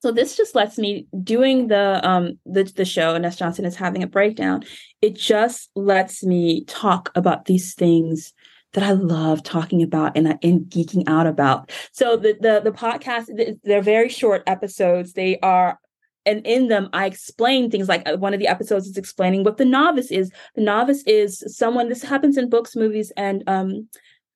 [0.00, 4.02] so this just lets me doing the um the the show Ines Johnson is having
[4.02, 4.62] a breakdown.
[5.02, 8.32] It just lets me talk about these things
[8.74, 11.70] that I love talking about and, and geeking out about.
[11.92, 15.12] So the the the podcast they're very short episodes.
[15.12, 15.78] They are
[16.26, 19.56] and in them i explain things like uh, one of the episodes is explaining what
[19.56, 23.88] the novice is the novice is someone this happens in books movies and um,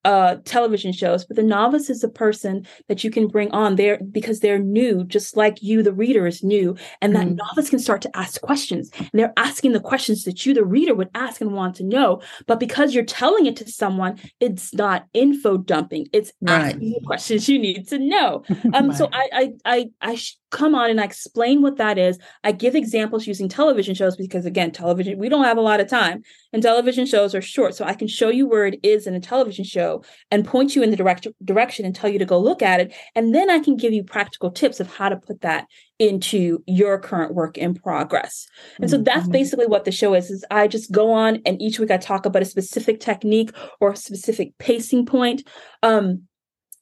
[0.05, 3.99] uh, television shows, but the novice is a person that you can bring on there
[4.11, 6.77] because they're new, just like you, the reader is new.
[7.01, 7.37] And that mm.
[7.37, 8.91] novice can start to ask questions.
[8.99, 12.21] And they're asking the questions that you, the reader, would ask and want to know.
[12.47, 16.09] But because you're telling it to someone, it's not info dumping.
[16.13, 16.75] It's right.
[16.75, 18.45] asking the questions you need to know.
[18.75, 18.97] Um, right.
[18.97, 20.19] so I I I I
[20.53, 22.19] come on and I explain what that is.
[22.45, 25.89] I give examples using television shows because again, television, we don't have a lot of
[25.89, 26.23] time
[26.53, 27.75] and television shows are short.
[27.75, 30.83] So I can show you where it is in a television show and point you
[30.83, 32.95] in the direct direction and tell you to go look at it.
[33.15, 35.67] And then I can give you practical tips of how to put that
[35.99, 38.47] into your current work in progress.
[38.79, 39.33] And so that's mm-hmm.
[39.33, 42.27] basically what the show is, is I just go on and each week I talk
[42.27, 45.49] about a specific technique or a specific pacing point.
[45.83, 46.25] Um,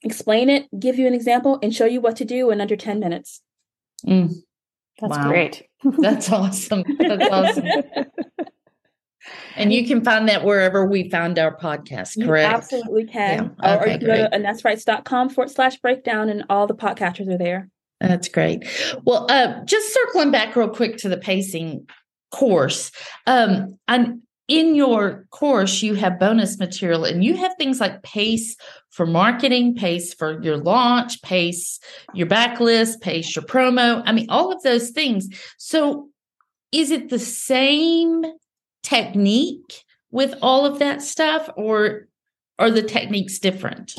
[0.02, 2.98] explain it, give you an example, and show you what to do in under 10
[2.98, 3.42] minutes.
[4.06, 4.34] Mm.
[5.00, 5.28] That's wow.
[5.28, 5.66] great.
[5.98, 6.84] That's awesome.
[6.98, 7.64] That's awesome.
[9.56, 12.50] and you can find that wherever we found our podcast, correct?
[12.50, 13.56] You absolutely can.
[13.62, 13.76] Yeah.
[13.76, 17.38] Okay, or, you can go to ineswrites.com forward slash breakdown and all the podcatchers are
[17.38, 17.68] there.
[18.00, 18.66] That's great.
[19.04, 21.86] Well, uh, just circling back real quick to the pacing
[22.30, 22.90] course.
[23.26, 23.78] Um,
[24.50, 28.56] in your course, you have bonus material and you have things like PACE
[28.90, 31.78] for marketing, PACE for your launch, PACE
[32.14, 34.02] your backlist, PACE your promo.
[34.04, 35.28] I mean, all of those things.
[35.56, 36.08] So,
[36.72, 38.24] is it the same
[38.82, 42.08] technique with all of that stuff, or
[42.58, 43.94] are the techniques different?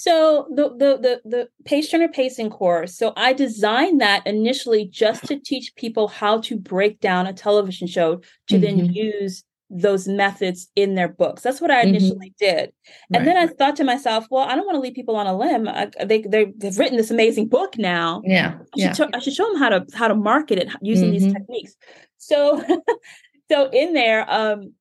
[0.00, 2.96] So the the the the Page Turner pacing course.
[2.96, 7.86] So I designed that initially just to teach people how to break down a television
[7.86, 8.16] show
[8.48, 8.62] to mm-hmm.
[8.62, 11.42] then use those methods in their books.
[11.42, 11.88] That's what I mm-hmm.
[11.90, 12.46] initially mm-hmm.
[12.56, 12.72] did.
[13.12, 13.24] And right.
[13.26, 15.68] then I thought to myself, well, I don't want to leave people on a limb.
[15.68, 18.22] I, they they have written this amazing book now.
[18.24, 18.54] Yeah.
[18.54, 18.92] I should, yeah.
[18.94, 21.24] Show, I should show them how to how to market it using mm-hmm.
[21.24, 21.76] these techniques.
[22.16, 22.64] So
[23.50, 24.72] so in there um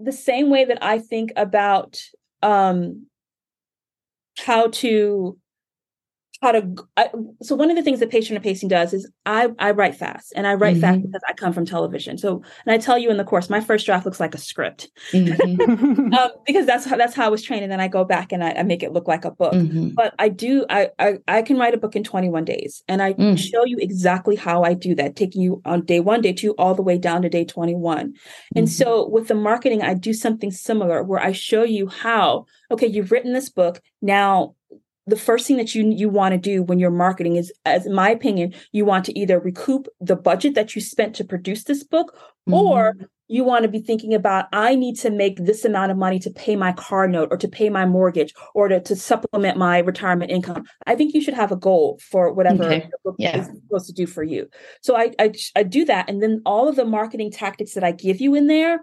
[0.00, 2.02] the same way that I think about
[2.42, 3.06] um
[4.38, 5.38] how to
[6.42, 7.08] how to I,
[7.40, 10.32] so one of the things that Page Turner pacing does is i i write fast
[10.34, 10.80] and i write mm-hmm.
[10.80, 13.60] fast because i come from television so and i tell you in the course my
[13.60, 16.12] first draft looks like a script mm-hmm.
[16.14, 18.42] um, because that's how that's how i was trained and then i go back and
[18.42, 19.90] i, I make it look like a book mm-hmm.
[19.90, 23.12] but i do I, I, I can write a book in 21 days and i
[23.12, 23.38] mm.
[23.38, 26.74] show you exactly how i do that taking you on day one day two all
[26.74, 28.14] the way down to day 21
[28.56, 29.12] and so mm-hmm.
[29.12, 33.32] with the marketing i do something similar where i show you how okay you've written
[33.32, 34.54] this book now
[35.06, 37.94] the first thing that you you want to do when you're marketing is as in
[37.94, 41.82] my opinion you want to either recoup the budget that you spent to produce this
[41.82, 42.14] book
[42.48, 42.54] mm-hmm.
[42.54, 42.94] or
[43.28, 46.30] you want to be thinking about i need to make this amount of money to
[46.30, 50.30] pay my car note or to pay my mortgage or to, to supplement my retirement
[50.30, 52.88] income i think you should have a goal for whatever okay.
[52.90, 53.38] the book yeah.
[53.38, 54.48] is supposed to do for you
[54.82, 57.90] so I, I i do that and then all of the marketing tactics that i
[57.90, 58.80] give you in there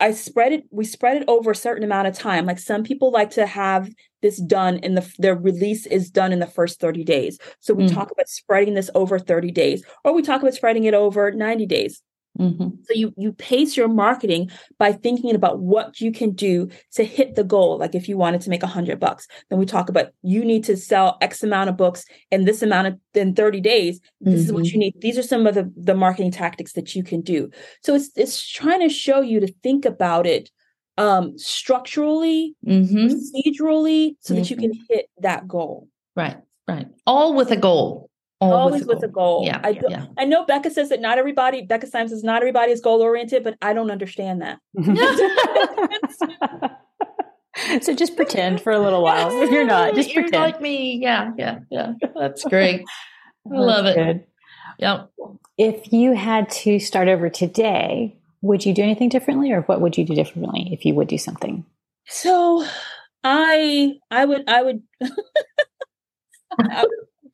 [0.00, 2.46] I spread it, we spread it over a certain amount of time.
[2.46, 3.90] Like some people like to have
[4.22, 7.38] this done in the, their release is done in the first 30 days.
[7.60, 7.94] So we mm.
[7.94, 11.66] talk about spreading this over 30 days, or we talk about spreading it over 90
[11.66, 12.02] days.
[12.38, 12.68] Mm-hmm.
[12.84, 17.34] So you you pace your marketing by thinking about what you can do to hit
[17.34, 17.78] the goal.
[17.78, 20.64] Like if you wanted to make a hundred bucks, then we talk about you need
[20.64, 24.00] to sell X amount of books in this amount of in 30 days.
[24.20, 24.42] This mm-hmm.
[24.42, 24.74] is what mm-hmm.
[24.74, 25.00] you need.
[25.00, 27.50] These are some of the, the marketing tactics that you can do.
[27.82, 30.50] So it's it's trying to show you to think about it
[30.98, 33.08] um structurally, mm-hmm.
[33.08, 34.94] procedurally, so that you can mm-hmm.
[34.94, 35.88] hit that goal.
[36.14, 36.86] Right, right.
[37.06, 38.09] All with a goal
[38.40, 39.44] always with a goal.
[39.44, 40.06] Yeah, I, yeah.
[40.18, 43.44] I know Becca says that not everybody, Becca Symes says not everybody is goal oriented,
[43.44, 44.58] but I don't understand that.
[47.82, 49.30] so just pretend for a little while.
[49.42, 50.42] If you're not, just you're pretend.
[50.42, 50.98] like me.
[51.00, 51.92] Yeah, yeah, yeah.
[52.14, 52.84] That's great.
[53.50, 53.96] I love it.
[53.96, 54.24] Good.
[54.78, 55.10] Yep.
[55.58, 59.98] If you had to start over today, would you do anything differently or what would
[59.98, 61.64] you do differently if you would do something?
[62.06, 62.64] So
[63.22, 64.82] I I would I would
[66.58, 66.86] I,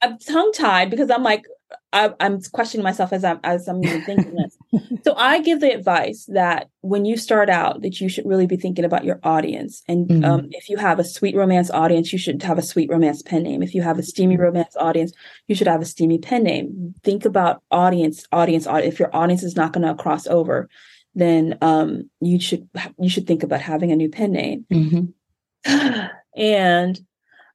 [0.03, 1.47] I'm tongue tied because I'm like
[1.93, 4.57] I, am questioning myself as I'm as I'm even thinking this.
[5.05, 8.57] so I give the advice that when you start out, that you should really be
[8.57, 9.83] thinking about your audience.
[9.89, 10.25] And um, mm-hmm.
[10.25, 13.43] um, if you have a sweet romance audience, you should have a sweet romance pen
[13.43, 13.63] name.
[13.63, 14.45] If you have a steamy mm-hmm.
[14.45, 15.13] romance audience,
[15.49, 16.95] you should have a steamy pen name.
[17.03, 18.95] Think about audience, audience, audience.
[18.95, 20.69] If your audience is not going to cross over,
[21.15, 22.69] then um, you should
[22.99, 24.67] you should think about having a new pen name.
[24.73, 26.07] Mm-hmm.
[26.37, 27.01] and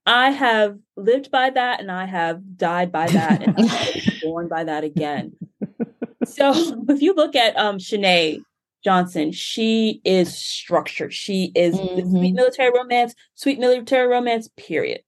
[0.05, 4.63] I have lived by that and I have died by that and I'm born by
[4.63, 5.33] that again.
[6.25, 6.53] So
[6.89, 8.41] if you look at um Shanae
[8.83, 11.13] Johnson, she is structured.
[11.13, 12.09] She is mm-hmm.
[12.09, 15.01] sweet military romance, sweet military romance, period.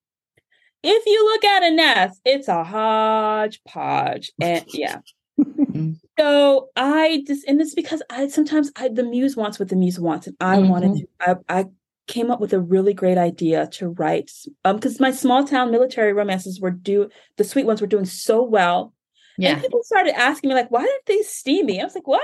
[0.83, 4.31] If you look at Ines, it's a hodgepodge.
[4.41, 4.99] And yeah.
[5.39, 5.93] Mm-hmm.
[6.19, 9.99] so I just and this because I sometimes I the muse wants what the muse
[9.99, 10.27] wants.
[10.27, 10.69] And I mm-hmm.
[10.69, 11.65] wanted to I, I
[12.13, 14.29] came up with a really great idea to write
[14.65, 18.43] um because my small town military romances were do the sweet ones were doing so
[18.43, 18.93] well.
[19.35, 19.53] Yeah.
[19.53, 22.21] and people started asking me like why didn't they steam me i was like what?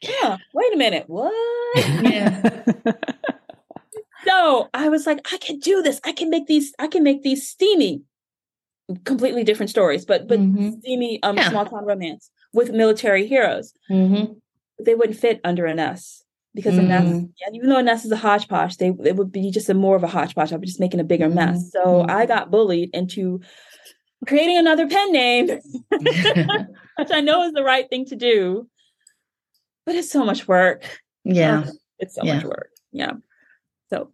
[0.00, 1.04] Yeah wait a minute.
[1.06, 1.32] What?
[2.12, 2.64] Yeah.
[4.26, 6.00] So i was like i can do this.
[6.04, 8.02] I can make these i can make these steamy.
[9.04, 10.70] Completely different stories but but mm-hmm.
[10.80, 11.48] steamy um yeah.
[11.48, 13.72] small town romance with military heroes.
[13.88, 14.32] Mm-hmm.
[14.84, 16.21] they wouldn't fit under Ines
[16.54, 16.90] because mm.
[16.90, 20.02] Ines, even though Ines is a hodgepodge, they it would be just a more of
[20.02, 20.52] a hodgepodge.
[20.52, 21.58] I'd be just making a bigger mess.
[21.58, 21.70] Mm.
[21.70, 22.10] So mm.
[22.10, 23.40] I got bullied into
[24.26, 25.48] creating another pen name,
[25.88, 28.68] which I know is the right thing to do,
[29.86, 31.00] but it's so much work.
[31.24, 31.64] Yeah,
[31.98, 32.34] it's so yeah.
[32.34, 32.70] much work.
[32.92, 33.12] Yeah.
[33.90, 34.10] So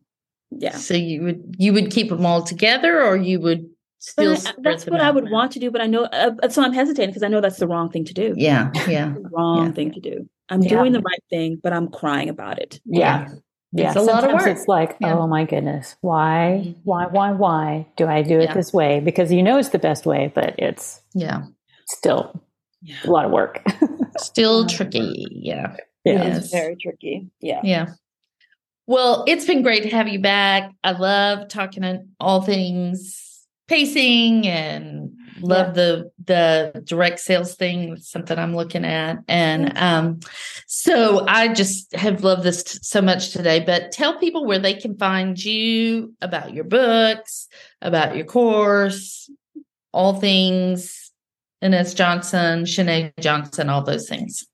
[0.50, 0.76] yeah.
[0.76, 3.68] So you would you would keep them all together, or you would
[3.98, 5.32] still I, that's what I would now.
[5.32, 7.66] want to do, but I know uh, so I'm hesitating because I know that's the
[7.66, 8.34] wrong thing to do.
[8.36, 9.72] Yeah, yeah, wrong yeah.
[9.72, 10.28] thing to do.
[10.48, 10.68] I'm yeah.
[10.70, 12.80] doing the right thing, but I'm crying about it.
[12.84, 13.28] Yeah.
[13.72, 13.88] Yeah.
[13.88, 14.56] It's a Sometimes lot of work.
[14.56, 15.14] It's like, yeah.
[15.14, 16.80] oh my goodness, why, mm-hmm.
[16.84, 18.54] why, why, why do I do it yeah.
[18.54, 19.00] this way?
[19.00, 21.42] Because you know it's the best way, but it's yeah,
[21.86, 22.42] still
[23.04, 23.62] a lot of work.
[24.18, 25.26] still tricky.
[25.30, 25.76] Yeah.
[26.04, 26.36] Yeah.
[26.36, 27.28] It's very tricky.
[27.40, 27.60] Yeah.
[27.62, 27.86] Yeah.
[28.86, 30.72] Well, it's been great to have you back.
[30.82, 33.28] I love talking on all things
[33.68, 35.72] pacing and love yeah.
[35.72, 40.20] the the direct sales thing it's something i'm looking at and um
[40.66, 44.74] so i just have loved this t- so much today but tell people where they
[44.74, 47.48] can find you about your books
[47.82, 49.30] about your course
[49.92, 51.08] all things
[51.60, 54.46] Ines Johnson, Shanae Johnson, all those things.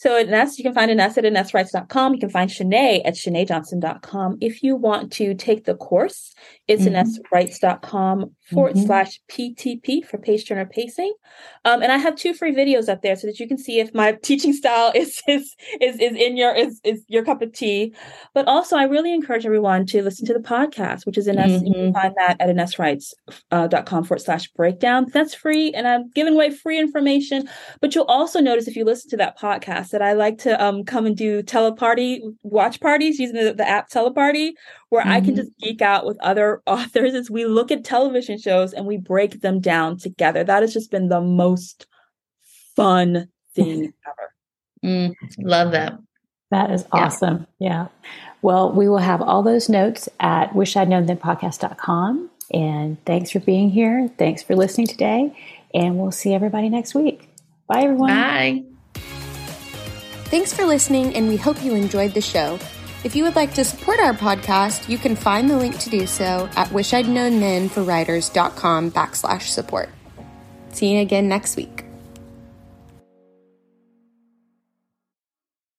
[0.00, 2.14] So at Ines, you can find Ines at InesWrites.com.
[2.14, 4.38] You can find Shanae at ShanaeJohnson.com.
[4.40, 6.34] If you want to take the course,
[6.66, 6.94] it's mm-hmm.
[6.94, 8.86] InesWrites.com forward mm-hmm.
[8.86, 11.12] slash PTP for page turner pacing.
[11.66, 13.92] Um, and I have two free videos up there so that you can see if
[13.92, 17.94] my teaching style is is is, is in your is, is your cup of tea.
[18.32, 21.60] But also I really encourage everyone to listen to the podcast, which is Ines.
[21.60, 21.66] Mm-hmm.
[21.66, 21.92] You can mm-hmm.
[21.92, 25.08] find that at InesWrites.com uh, forward slash breakdown.
[25.12, 27.50] That's free and I'm giving away free information.
[27.82, 30.84] But you'll also notice if you listen to that podcast that I like to um
[30.84, 34.52] come and do teleparty watch parties using the, the app Teleparty,
[34.88, 35.12] where mm-hmm.
[35.12, 35.36] I can mm-hmm.
[35.36, 39.40] just geek out with other authors as we look at television shows and we break
[39.40, 40.44] them down together.
[40.44, 41.86] That has just been the most
[42.76, 44.34] fun thing ever.
[44.84, 45.98] Mm, love that.
[46.50, 47.46] That is awesome.
[47.58, 47.68] Yeah.
[47.68, 47.86] yeah.
[48.42, 52.30] Well, we will have all those notes at wishidknown.podcast.com.
[52.52, 54.10] And thanks for being here.
[54.18, 55.36] Thanks for listening today.
[55.72, 57.28] And we'll see everybody next week.
[57.68, 58.08] Bye, everyone.
[58.08, 58.64] Bye.
[60.30, 62.60] Thanks for listening, and we hope you enjoyed the show.
[63.02, 66.06] If you would like to support our podcast, you can find the link to do
[66.06, 69.88] so at wishidknownthenforwriters.com backslash support.
[70.72, 71.79] See you again next week.